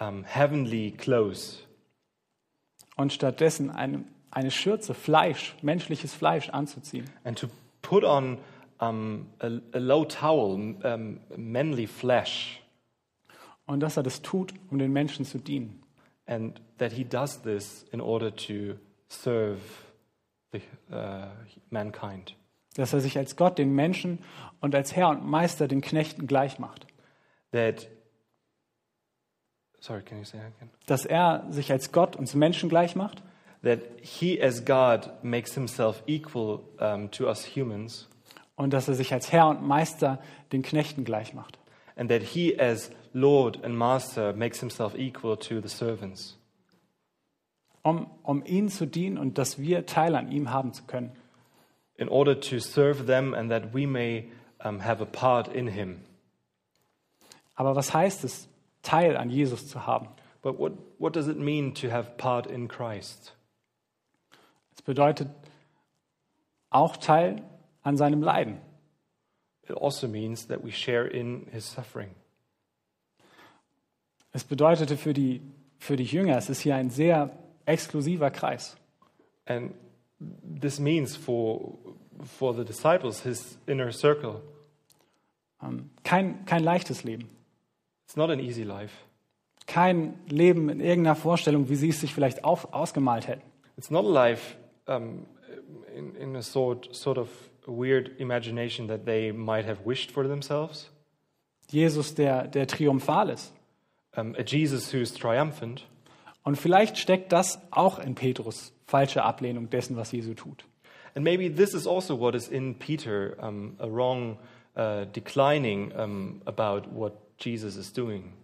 um, 0.00 0.24
heavenly 0.24 0.90
clothes 0.90 1.60
Und 2.96 3.12
stattdessen 3.12 3.70
eine, 3.70 4.02
eine 4.32 4.50
Schürze, 4.50 4.94
Fleisch, 4.94 5.54
menschliches 5.62 6.12
Fleisch 6.12 6.48
anzuziehen. 6.50 7.04
and 7.22 7.38
to 7.38 7.46
put 7.80 8.02
on 8.02 8.38
um, 8.80 9.26
a, 9.38 9.46
a 9.72 9.78
low 9.78 10.04
towel, 10.04 10.74
um, 10.82 11.20
manly 11.36 11.86
flesh, 11.86 12.60
Und 13.66 13.78
dass 13.80 13.96
er 13.96 14.02
das 14.02 14.22
tut, 14.22 14.52
um 14.70 14.78
den 14.78 14.92
Menschen 14.92 15.24
zu 15.24 15.38
dienen. 15.38 15.80
and 16.26 16.60
that 16.78 16.92
he 16.92 17.04
does 17.04 17.40
this 17.42 17.84
in 17.92 18.00
order 18.00 18.34
to 18.34 18.74
serve 19.08 19.60
the, 20.54 20.94
uh, 20.94 21.26
mankind. 21.70 22.36
Dass 22.76 22.92
er 22.92 23.00
sich 23.00 23.18
als 23.18 23.36
Gott 23.36 23.58
den 23.58 23.74
Menschen 23.74 24.18
und 24.60 24.74
als 24.74 24.96
Herr 24.96 25.08
und 25.08 25.24
Meister 25.24 25.68
den 25.68 25.80
Knechten 25.80 26.26
gleich 26.26 26.58
macht. 26.58 26.86
That, 27.52 27.88
sorry, 29.80 30.02
can 30.02 30.18
you 30.18 30.24
say 30.24 30.38
that 30.38 30.52
again? 30.56 30.70
Dass 30.86 31.04
er 31.04 31.44
sich 31.50 31.70
als 31.70 31.92
Gott 31.92 32.16
uns 32.16 32.34
Menschen 32.34 32.68
gleich 32.68 32.96
macht. 32.96 33.22
That 33.62 33.80
he, 34.02 34.42
as 34.42 34.64
God, 34.64 35.10
makes 35.22 35.54
himself 35.54 36.02
equal 36.06 36.60
um, 36.78 37.10
to 37.10 37.26
us 37.28 37.46
humans, 37.56 38.08
Und 38.56 38.72
dass 38.72 38.88
er 38.88 38.94
sich 38.94 39.12
als 39.12 39.32
Herr 39.32 39.48
und 39.48 39.62
Meister 39.66 40.20
den 40.52 40.62
Knechten 40.62 41.04
gleich 41.04 41.34
macht. 41.34 41.58
and 41.96 42.10
that 42.10 42.22
he, 42.22 42.58
as 42.58 42.90
Lord 43.12 43.64
and 43.64 43.76
Master, 43.78 44.32
makes 44.32 44.58
himself 44.58 44.96
equal 44.96 45.36
to 45.36 45.60
the 45.60 45.68
servants, 45.68 46.36
Um, 47.84 48.10
um 48.22 48.42
ihnen 48.46 48.70
zu 48.70 48.86
dienen 48.86 49.18
und 49.18 49.36
dass 49.36 49.58
wir 49.58 49.84
Teil 49.84 50.16
an 50.16 50.32
ihm 50.32 50.50
haben 50.50 50.72
zu 50.72 50.84
können. 50.84 51.12
in 51.96 52.08
order 52.08 52.34
to 52.34 52.58
serve 52.58 53.06
them 53.06 53.34
and 53.34 53.50
that 53.50 53.72
we 53.72 53.86
may 53.86 54.30
um, 54.60 54.80
have 54.80 55.00
a 55.00 55.06
part 55.06 55.48
in 55.48 55.68
him. 55.68 56.00
Aber 57.56 57.76
was 57.76 57.94
heißt 57.94 58.24
es, 58.24 58.48
Teil 58.82 59.16
an 59.16 59.30
Jesus 59.30 59.68
zu 59.68 59.86
haben? 59.86 60.08
But 60.42 60.58
what, 60.58 60.72
what 60.98 61.14
does 61.14 61.28
it 61.28 61.38
mean 61.38 61.72
to 61.74 61.90
have 61.90 62.16
part 62.16 62.46
in 62.46 62.68
Christ? 62.68 63.32
Es 64.74 64.82
bedeutet 64.82 65.28
auch 66.70 66.96
Teil 66.96 67.42
an 67.82 67.96
seinem 67.96 68.22
Leiden. 68.22 68.60
It 69.62 69.76
also 69.76 70.08
means 70.08 70.48
that 70.48 70.64
we 70.64 70.72
share 70.72 71.06
in 71.06 71.46
his 71.52 71.70
suffering. 71.70 72.10
Es 74.32 74.42
bedeutete 74.42 74.96
für 74.96 75.14
die, 75.14 75.40
für 75.78 75.94
die 75.96 76.04
Jünger, 76.04 76.36
es 76.36 76.50
ist 76.50 76.60
hier 76.60 76.74
ein 76.74 76.90
sehr 76.90 77.30
exklusiver 77.66 78.30
Kreis. 78.30 78.76
And 79.46 79.74
this 80.42 80.78
means 80.78 81.16
for, 81.16 81.76
for 82.38 82.54
the 82.54 82.64
disciples, 82.64 83.20
his 83.22 83.58
inner 83.66 83.92
circle, 83.92 84.42
Ähm, 85.62 85.90
Kein, 86.02 86.44
kein 86.44 86.62
leichtes 86.62 87.04
Leben. 87.04 87.28
it's 88.06 88.16
not 88.16 88.30
an 88.30 88.38
easy 88.40 88.64
life. 88.64 88.92
Kein 89.66 90.18
Leben 90.28 90.68
in 90.68 90.80
irgendeiner 90.80 91.16
Vorstellung, 91.16 91.68
wie 91.70 91.76
sie 91.76 91.88
es 91.88 92.00
sich 92.00 92.12
vielleicht 92.12 92.44
auf, 92.44 92.72
ausgemalt 92.74 93.26
hätten. 93.28 93.42
It's 93.78 93.90
not 93.90 94.04
a 94.04 94.08
life 94.08 94.56
um, 94.86 95.24
in, 95.96 96.14
in 96.16 96.36
a 96.36 96.42
sort, 96.42 96.94
sort 96.94 97.16
of 97.18 97.28
weird 97.66 98.20
imagination 98.20 98.88
that 98.88 99.06
they 99.06 99.32
might 99.32 99.64
have 99.64 99.86
wished 99.86 100.10
for 100.10 100.24
themselves. 100.28 100.90
Jesus, 101.70 102.14
der, 102.14 102.46
der 102.46 102.66
triumphal 102.66 103.30
ist. 103.30 103.52
Um, 104.16 104.34
a 104.36 104.42
Jesus 104.42 104.92
who's 104.92 105.14
triumphant. 105.14 105.86
Und 106.44 106.56
vielleicht 106.56 106.98
steckt 106.98 107.32
das 107.32 107.58
auch 107.70 107.98
in 107.98 108.14
Petrus, 108.14 108.72
falsche 108.86 109.24
Ablehnung 109.24 109.70
dessen, 109.70 109.96
was 109.96 110.12
Jesu 110.12 110.34
tut. 110.34 110.64
And 111.14 111.24
maybe 111.24 111.48
this 111.48 111.74
is 111.74 111.86
also 111.86 112.18
what 112.20 112.34
is 112.34 112.48
in 112.48 112.78
Peter, 112.78 113.36
um, 113.40 113.76
a 113.78 113.86
wrong 113.86 114.38
uh, 114.76 115.06
declining 115.06 115.92
um, 115.92 116.42
about 116.44 116.88
what 116.92 117.14
Jesus 117.38 117.76
is 117.76 117.92
doing. 117.92 118.34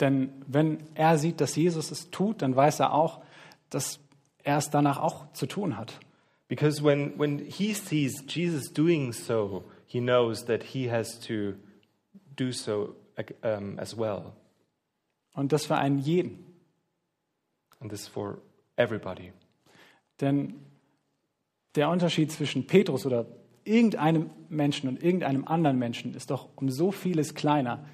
Denn 0.00 0.30
wenn 0.46 0.78
er 0.94 1.18
sieht, 1.18 1.40
dass 1.40 1.56
Jesus 1.56 1.90
es 1.90 2.10
tut, 2.10 2.42
dann 2.42 2.54
weiß 2.54 2.80
er 2.80 2.92
auch, 2.92 3.22
dass 3.70 3.98
er 4.44 4.58
es 4.58 4.70
danach 4.70 4.98
auch 4.98 5.32
zu 5.32 5.46
tun 5.46 5.76
hat. 5.76 5.98
Because 6.48 6.84
when, 6.84 7.18
when 7.18 7.38
he 7.38 7.72
sees 7.72 8.22
Jesus 8.28 8.72
doing 8.72 9.12
so, 9.12 9.64
he 9.86 10.00
knows 10.00 10.44
that 10.44 10.62
he 10.62 10.90
has 10.90 11.18
to 11.20 11.54
do 12.36 12.52
so 12.52 12.94
um, 13.42 13.78
as 13.78 13.96
well. 13.96 14.32
Und 15.32 15.52
das 15.52 15.66
für 15.66 15.76
einen 15.76 15.98
jeden. 15.98 16.44
And 17.80 17.90
this 17.90 18.06
for 18.06 18.38
everybody. 18.76 19.32
Denn 20.20 20.54
der 21.74 21.90
Unterschied 21.90 22.32
zwischen 22.32 22.66
Petrus 22.66 23.06
oder 23.06 23.26
irgendeinem 23.64 24.30
Menschen 24.48 24.88
und 24.88 25.02
irgendeinem 25.02 25.46
anderen 25.46 25.78
Menschen 25.78 26.14
ist 26.14 26.30
doch 26.30 26.48
um 26.56 26.70
so 26.70 26.92
vieles 26.92 27.34
kleiner 27.34 27.84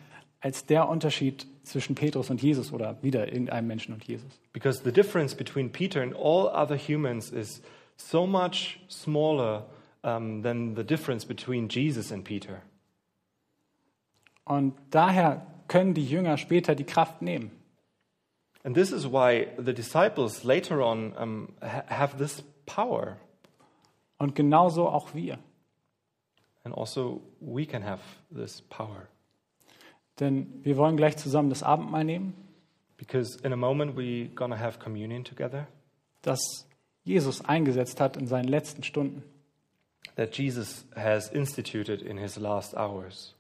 als 0.41 0.67
der 0.67 0.89
Unterschied 0.89 1.47
zwischen 1.63 1.95
Petrus 1.95 2.31
und 2.31 2.43
Jesus 2.43 2.73
oder 2.73 3.01
wieder 3.03 3.29
irgendeinem 3.29 3.69
Menschen 3.69 3.95
und 3.95 4.05
Jesus. 4.05 4.31
Because 4.53 4.83
the 4.85 4.93
difference 4.93 5.35
between 5.35 5.71
Peter 5.71 6.03
and 6.03 6.15
all 6.15 6.49
other 6.49 6.77
humans 6.77 7.31
is 7.31 7.63
so 7.97 8.27
much 8.27 8.81
smaller 8.89 9.67
um, 10.03 10.43
than 10.43 10.75
the 10.75 10.85
difference 10.85 11.25
between 11.25 11.69
Jesus 11.69 12.13
and 12.13 12.25
Peter. 12.25 12.63
Und 14.45 14.75
daher 14.91 15.47
können 15.69 15.95
die 15.95 16.05
Jünger 16.05 16.37
später 16.37 16.75
die 16.75 16.85
Kraft 16.85 17.23
nehmen. 17.23 17.53
And 18.65 18.75
this 18.77 18.93
is 18.93 19.07
why 19.07 19.49
the 19.59 19.73
disciples 19.73 20.45
later 20.45 20.83
on 20.83 21.17
um, 21.17 21.49
ha- 21.61 21.85
have 21.89 22.17
this 22.19 22.43
power. 22.67 23.17
Und 24.19 24.35
genauso 24.35 24.89
auch 24.89 25.15
wir. 25.15 25.39
And 26.65 26.73
also, 26.75 27.23
we 27.41 27.67
can 27.67 27.83
have 27.83 28.01
this 28.31 28.63
power. 28.63 29.09
Denn 30.21 30.61
wir 30.63 30.77
wollen 30.77 30.97
gleich 30.97 31.17
zusammen 31.17 31.51
das 31.51 31.63
Abendmahl 31.63 32.05
nehmen, 32.05 32.35
Because 32.97 33.37
in 33.43 33.53
a 33.53 33.57
moment, 33.57 33.97
going 33.97 34.53
to 34.53 34.59
have 34.59 34.79
communion 34.79 35.25
together 35.25 35.67
das 36.23 36.69
Jesus 37.03 37.45
eingesetzt 37.45 38.01
hat 38.01 38.17
in 38.17 38.29
seinen 38.29 38.47
letzten 38.47 38.85
Stunden. 38.85 39.25
that 40.15 40.37
Jesus 40.37 40.85
has 40.95 41.29
instituted 41.31 42.03
in 42.03 42.17
his 42.17 42.37
last 42.37 42.75
hours. 42.77 43.35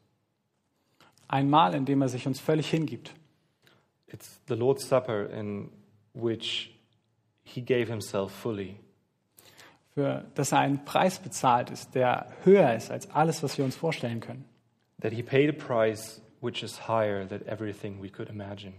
Ein 1.28 1.48
Mahl, 1.48 1.74
in 1.74 1.84
dem 1.84 2.02
er 2.02 2.08
sich 2.08 2.26
uns 2.26 2.40
völlig 2.40 2.70
hingibt. 2.70 3.14
It's 4.12 4.40
the 4.48 4.54
Lord's 4.54 4.84
Supper 4.86 5.24
in 5.26 5.70
which 6.14 6.70
he 7.44 7.62
gave 7.62 7.88
himself 7.88 8.32
fully, 8.32 8.76
Für 9.94 10.24
dass 10.34 10.52
er 10.52 10.60
einen 10.60 10.84
Preis 10.84 11.18
bezahlt 11.18 11.70
ist, 11.70 11.94
der 11.94 12.26
höher 12.44 12.74
ist 12.74 12.90
als 12.90 13.10
alles, 13.10 13.42
was 13.42 13.58
wir 13.58 13.64
uns 13.64 13.76
vorstellen 13.76 14.20
können. 14.20 14.44
that 15.00 15.12
he 15.12 15.22
paid 15.22 15.48
a 15.48 15.52
price 15.52 16.20
which 16.40 16.62
is 16.62 16.86
higher 16.88 17.26
than 17.26 17.42
everything 17.48 18.00
we 18.00 18.08
could 18.08 18.28
imagine. 18.30 18.72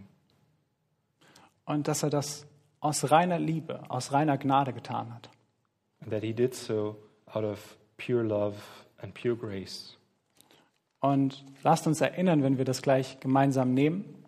Und 1.65 1.87
dass 1.87 2.03
er 2.03 2.09
das 2.09 2.45
aus 2.79 3.09
reiner 3.11 3.39
Liebe, 3.39 3.81
aus 3.89 4.11
reiner 4.11 4.37
Gnade 4.37 4.73
getan 4.73 5.13
hat. 5.13 5.29
And 6.01 6.11
that 6.11 6.23
he 6.23 6.33
did 6.33 6.53
so 6.53 6.97
out 7.33 7.43
of 7.43 7.77
pure 7.97 8.23
love 8.23 8.55
and 9.01 9.13
pure 9.13 9.35
grace. 9.35 9.97
Und 10.99 11.43
lasst 11.63 11.87
uns 11.87 11.99
erinnern, 12.01 12.43
wenn 12.43 12.57
wir 12.57 12.65
das 12.65 12.81
gleich 12.81 13.19
gemeinsam 13.19 13.73
nehmen, 13.73 14.22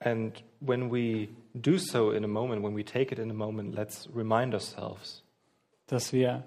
And 0.00 0.32
when 0.60 0.90
we 0.90 1.28
do 1.54 1.78
so 1.78 2.12
in 2.12 2.22
a 2.24 2.28
moment, 2.28 2.62
when 2.62 2.74
we 2.74 2.84
take 2.84 3.10
it 3.12 3.18
in 3.18 3.30
a 3.30 3.34
moment, 3.34 3.74
let's 3.74 4.08
remind 4.14 4.54
ourselves 4.54 5.22
dass 5.88 6.12
wir 6.12 6.44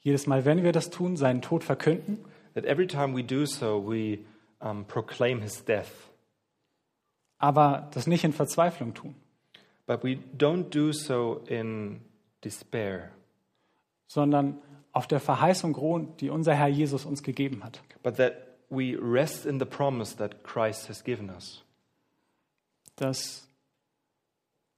jedes 0.00 0.26
Mal, 0.26 0.44
wenn 0.44 0.62
wir 0.64 0.72
das 0.72 0.90
tun, 0.90 1.16
seinen 1.16 1.40
Tod 1.42 1.62
verkünden 1.64 2.18
that 2.54 2.64
every 2.64 2.86
time 2.86 3.14
we 3.16 3.22
do 3.22 3.46
so, 3.46 3.78
we 3.80 4.18
um, 4.60 4.84
proclaim 4.84 5.40
his 5.40 5.64
death. 5.64 6.10
aber 7.38 7.88
das 7.94 8.06
nicht 8.06 8.24
in 8.24 8.32
Verzweiflung 8.32 8.94
tun, 8.94 9.14
But 9.86 10.04
we 10.04 10.18
don't 10.36 10.70
do 10.70 10.92
so 10.92 11.42
in 11.46 12.00
despair, 12.44 13.10
sondern 14.06 14.58
auf 14.92 15.06
der 15.06 15.18
Verheißung 15.20 15.74
ruhen, 15.74 16.16
die 16.18 16.28
unser 16.30 16.54
Herr 16.54 16.68
Jesus 16.68 17.04
uns 17.06 17.22
gegeben 17.22 17.64
hat. 17.64 17.80
but 18.02 18.16
that 18.16 18.34
we 18.68 18.96
rest 19.00 19.46
in 19.46 19.58
the 19.58 19.64
promise 19.64 20.16
that 20.16 20.42
Christ 20.44 20.88
has 20.88 21.02
given 21.02 21.30
us. 21.30 21.62
Dass 23.02 23.48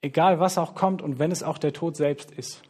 egal 0.00 0.40
was 0.40 0.56
auch 0.56 0.74
kommt 0.74 1.02
und 1.02 1.18
wenn 1.18 1.30
es 1.30 1.42
auch 1.42 1.58
der 1.58 1.74
Tod 1.74 1.94
selbst 1.94 2.30
ist, 2.30 2.62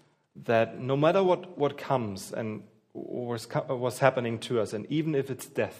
That 0.46 0.80
no 0.80 0.96
matter 0.96 1.24
what, 1.24 1.56
what 1.56 1.78
comes 1.78 2.34
and 2.34 2.64
what's, 2.92 3.48
co- 3.48 3.80
what's 3.80 4.02
happening 4.02 4.40
to 4.40 4.58
us, 4.58 4.74
and 4.74 4.84
even 4.90 5.14
if 5.14 5.30
it's 5.30 5.48
death, 5.52 5.76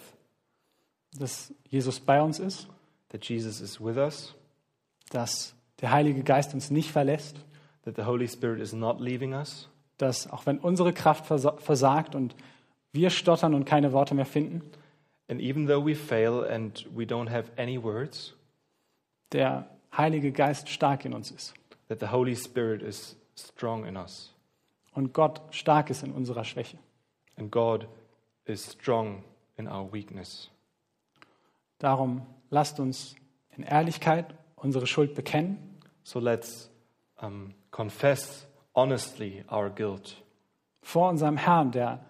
dass 1.19 1.53
Jesus 1.69 1.99
bei 1.99 2.23
uns 2.23 2.39
ist, 2.39 2.69
that 3.09 3.29
Jesus 3.29 3.61
is 3.61 3.81
with 3.81 3.97
us, 3.97 4.33
dass 5.11 5.55
der 5.81 5.91
Heilige 5.91 6.23
Geist 6.23 6.55
uns 6.55 6.71
nicht 6.71 6.93
verlässt, 6.93 7.37
that 7.83 7.97
the 7.97 8.05
Holy 8.05 8.29
Spirit 8.29 8.61
is 8.61 8.73
not 8.73 9.01
leaving 9.01 9.35
us, 9.35 9.69
dass 9.99 10.31
auch 10.31 10.47
wenn 10.47 10.59
unsere 10.59 10.93
Kraft 10.93 11.27
versa- 11.27 11.59
versagt 11.59 12.15
und 12.15 12.37
wir 12.93 13.11
stottern 13.11 13.55
und 13.55 13.65
keine 13.65 13.93
Worte 13.93 14.15
mehr 14.15 14.25
finden, 14.27 14.63
and 15.29 15.41
even 15.41 15.67
though 15.67 15.85
we 15.85 15.97
fail 15.97 16.45
and 16.49 16.87
we 16.97 17.03
don't 17.03 17.29
have 17.29 17.51
any 17.57 17.83
words, 17.83 18.35
der 19.35 19.69
Heilige 19.95 20.33
Geist 20.33 20.71
stark 20.71 21.05
in 21.05 21.13
uns 21.13 21.31
ist 21.31 21.53
that 21.89 22.01
the 22.01 22.07
Holy 22.07 22.35
Spirit 22.35 22.83
is 22.83 23.17
strong 23.37 23.85
in 23.85 23.97
us, 23.97 24.33
und 24.95 25.13
Gott 25.13 25.43
stark 25.51 25.91
ist 25.91 26.03
in 26.03 26.13
unserer 26.13 26.45
Schwäche. 26.45 26.79
and 27.37 27.51
God 27.51 27.87
is 28.47 28.73
strong 28.73 29.25
in 29.59 29.69
our 29.69 29.93
weakness. 29.93 30.51
Darum 31.79 32.23
lasst 32.51 32.81
uns 32.81 33.15
in 33.57 33.65
Ehrlichkeit 33.65 34.35
unsere 34.57 34.87
Schuld 34.87 35.15
bekennen 35.15 35.59
So 36.05 36.21
let's 36.21 36.71
um, 37.21 37.55
confess 37.71 38.47
honestly 38.75 39.45
our 39.51 39.69
guilt 39.71 40.17
vor 40.85 41.09
unserem 41.09 41.39
Herrn, 41.39 41.73
der, 41.73 42.05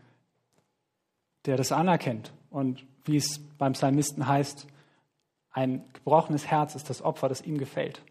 der 1.47 1.57
das 1.57 1.73
anerkennt. 1.73 2.33
Und 2.51 2.85
wie 3.05 3.17
es 3.17 3.39
beim 3.57 3.73
Psalmisten 3.73 4.27
heißt, 4.27 4.67
ein 5.55 5.83
gebrochenes 5.95 6.47
Herz 6.47 6.75
ist 6.75 6.91
das 6.91 7.01
Opfer, 7.01 7.29
das 7.31 7.41
ihm 7.41 7.57
gefällt. 7.57 8.03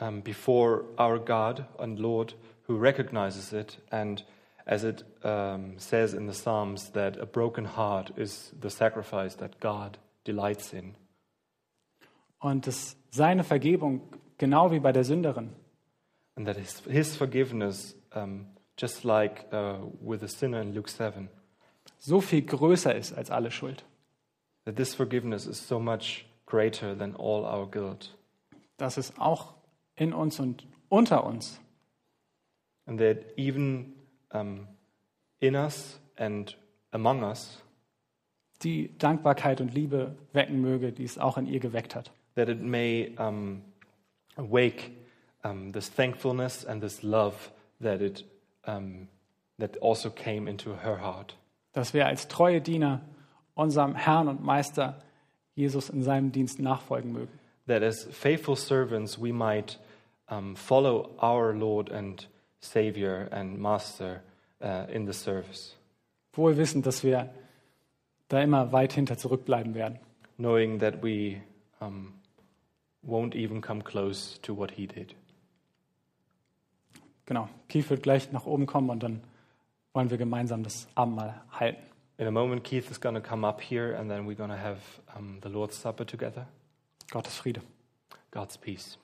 um, 0.00 0.22
before 0.22 0.84
our 0.98 1.18
God 1.18 1.66
and 1.78 1.98
Lord 1.98 2.34
who 2.66 2.76
recognizes 2.76 3.52
it, 3.52 3.76
and 3.90 4.22
as 4.66 4.82
it 4.84 5.04
um, 5.22 5.78
says 5.78 6.14
in 6.14 6.26
the 6.26 6.32
Psalms, 6.32 6.90
that 6.92 7.16
a 7.18 7.26
broken 7.26 7.64
heart 7.66 8.10
is 8.16 8.52
the 8.60 8.70
sacrifice 8.70 9.34
that 9.36 9.60
God 9.60 9.98
delights 10.24 10.72
in. 10.72 10.94
Und 12.40 12.66
dass 12.66 12.96
seine 13.10 13.44
Vergebung, 13.44 14.00
genau 14.38 14.70
wie 14.70 14.80
bei 14.80 14.92
der 14.92 15.04
Sünderin, 15.04 15.50
And 16.36 16.46
that 16.46 16.56
his, 16.56 16.80
his 16.88 17.14
forgiveness, 17.16 17.94
um, 18.14 18.46
just 18.78 19.04
like 19.04 19.44
uh, 19.52 19.74
with 20.00 20.20
the 20.20 20.28
sinner 20.28 20.62
in 20.62 20.72
Luke 20.72 20.88
7, 20.88 21.28
so 21.98 22.20
viel 22.22 22.42
größer 22.42 22.94
ist 22.94 23.12
als 23.12 23.30
alle 23.30 23.50
Schuld. 23.50 23.84
that 24.64 24.76
this 24.76 24.94
forgiveness 24.94 25.46
is 25.46 25.58
so 25.58 25.78
much 25.78 26.24
greater 26.50 26.94
than 26.96 27.14
all 27.16 27.44
our 27.44 27.66
guilt. 27.70 28.16
Dass 28.76 28.96
es 28.96 29.12
auch 29.18 29.54
in 29.96 30.12
uns 30.12 30.40
und 30.40 30.66
unter 30.88 31.24
uns 31.24 31.60
And 32.86 32.98
that 32.98 33.18
even 33.36 33.94
um, 34.32 34.66
in 35.38 35.54
us 35.54 36.00
and 36.16 36.56
among 36.90 37.22
us, 37.22 37.62
die 38.62 38.90
Dankbarkeit 38.98 39.60
und 39.60 39.72
Liebe 39.72 40.16
wecken 40.32 40.60
möge, 40.60 40.92
die 40.92 41.04
es 41.04 41.16
auch 41.16 41.38
in 41.38 41.46
ihr 41.46 41.60
geweckt 41.60 41.94
hat. 41.94 42.10
that 42.34 42.48
it 42.48 42.60
may 42.60 43.14
um, 43.18 43.62
awake 44.36 44.92
um, 45.44 45.72
this 45.72 45.88
thankfulness 45.88 46.64
and 46.64 46.80
this 46.80 47.02
love 47.02 47.50
that 47.80 48.00
it 48.00 48.24
um, 48.64 49.08
that 49.58 49.76
also 49.78 50.10
came 50.10 50.48
into 50.48 50.74
her 50.74 50.96
heart. 50.96 51.34
Dass 51.72 51.92
wir 51.92 52.06
als 52.06 52.28
treue 52.28 52.60
Diener 52.60 53.02
unserem 53.54 53.94
Herrn 53.94 54.28
und 54.28 54.42
Meister 54.42 55.02
Jesus 55.60 55.90
in 55.90 56.02
seinem 56.02 56.32
Dienst 56.32 56.58
nachfolgen 56.58 57.12
mögen. 57.12 57.38
That 57.66 57.82
as 57.82 58.04
faithful 58.10 58.56
servants 58.56 59.20
we 59.20 59.32
might 59.32 59.78
um, 60.30 60.56
follow 60.56 61.10
our 61.22 61.52
Lord 61.54 61.90
and 61.90 62.26
Savior 62.60 63.28
and 63.30 63.58
Master 63.58 64.22
uh, 64.62 64.86
in 64.92 65.06
the 65.06 65.12
service, 65.12 65.76
Wohl 66.32 66.56
wissend, 66.56 66.86
dass 66.86 67.02
wir 67.04 67.28
da 68.28 68.40
immer 68.40 68.72
weit 68.72 68.92
hinter 68.92 69.16
zurückbleiben 69.18 69.74
werden. 69.74 69.98
knowing 70.38 70.78
that 70.78 71.02
we 71.02 71.36
um, 71.80 72.14
won't 73.06 73.34
even 73.34 73.60
come 73.60 73.82
close 73.82 74.38
to 74.42 74.54
what 74.54 74.70
He 74.70 74.86
did. 74.86 75.14
Genau. 77.26 77.48
Keith 77.68 77.88
wird 77.90 78.02
gleich 78.02 78.32
nach 78.32 78.46
oben 78.46 78.66
kommen 78.66 78.90
und 78.90 79.02
dann 79.02 79.20
wollen 79.92 80.10
wir 80.10 80.18
gemeinsam 80.18 80.62
das 80.62 80.88
Abendmahl 80.94 81.40
halten. 81.52 81.82
In 82.20 82.26
a 82.26 82.30
moment, 82.30 82.64
Keith 82.64 82.90
is 82.90 82.98
going 82.98 83.14
to 83.14 83.20
come 83.22 83.46
up 83.46 83.62
here, 83.62 83.92
and 83.92 84.10
then 84.10 84.26
we're 84.26 84.36
going 84.36 84.50
to 84.50 84.56
have 84.56 84.78
um, 85.16 85.38
the 85.40 85.48
Lord's 85.48 85.74
Supper 85.74 86.04
together. 86.04 86.46
Gottes 87.10 87.34
Friede. 87.38 87.62
God's 88.30 88.58
peace. 88.58 88.98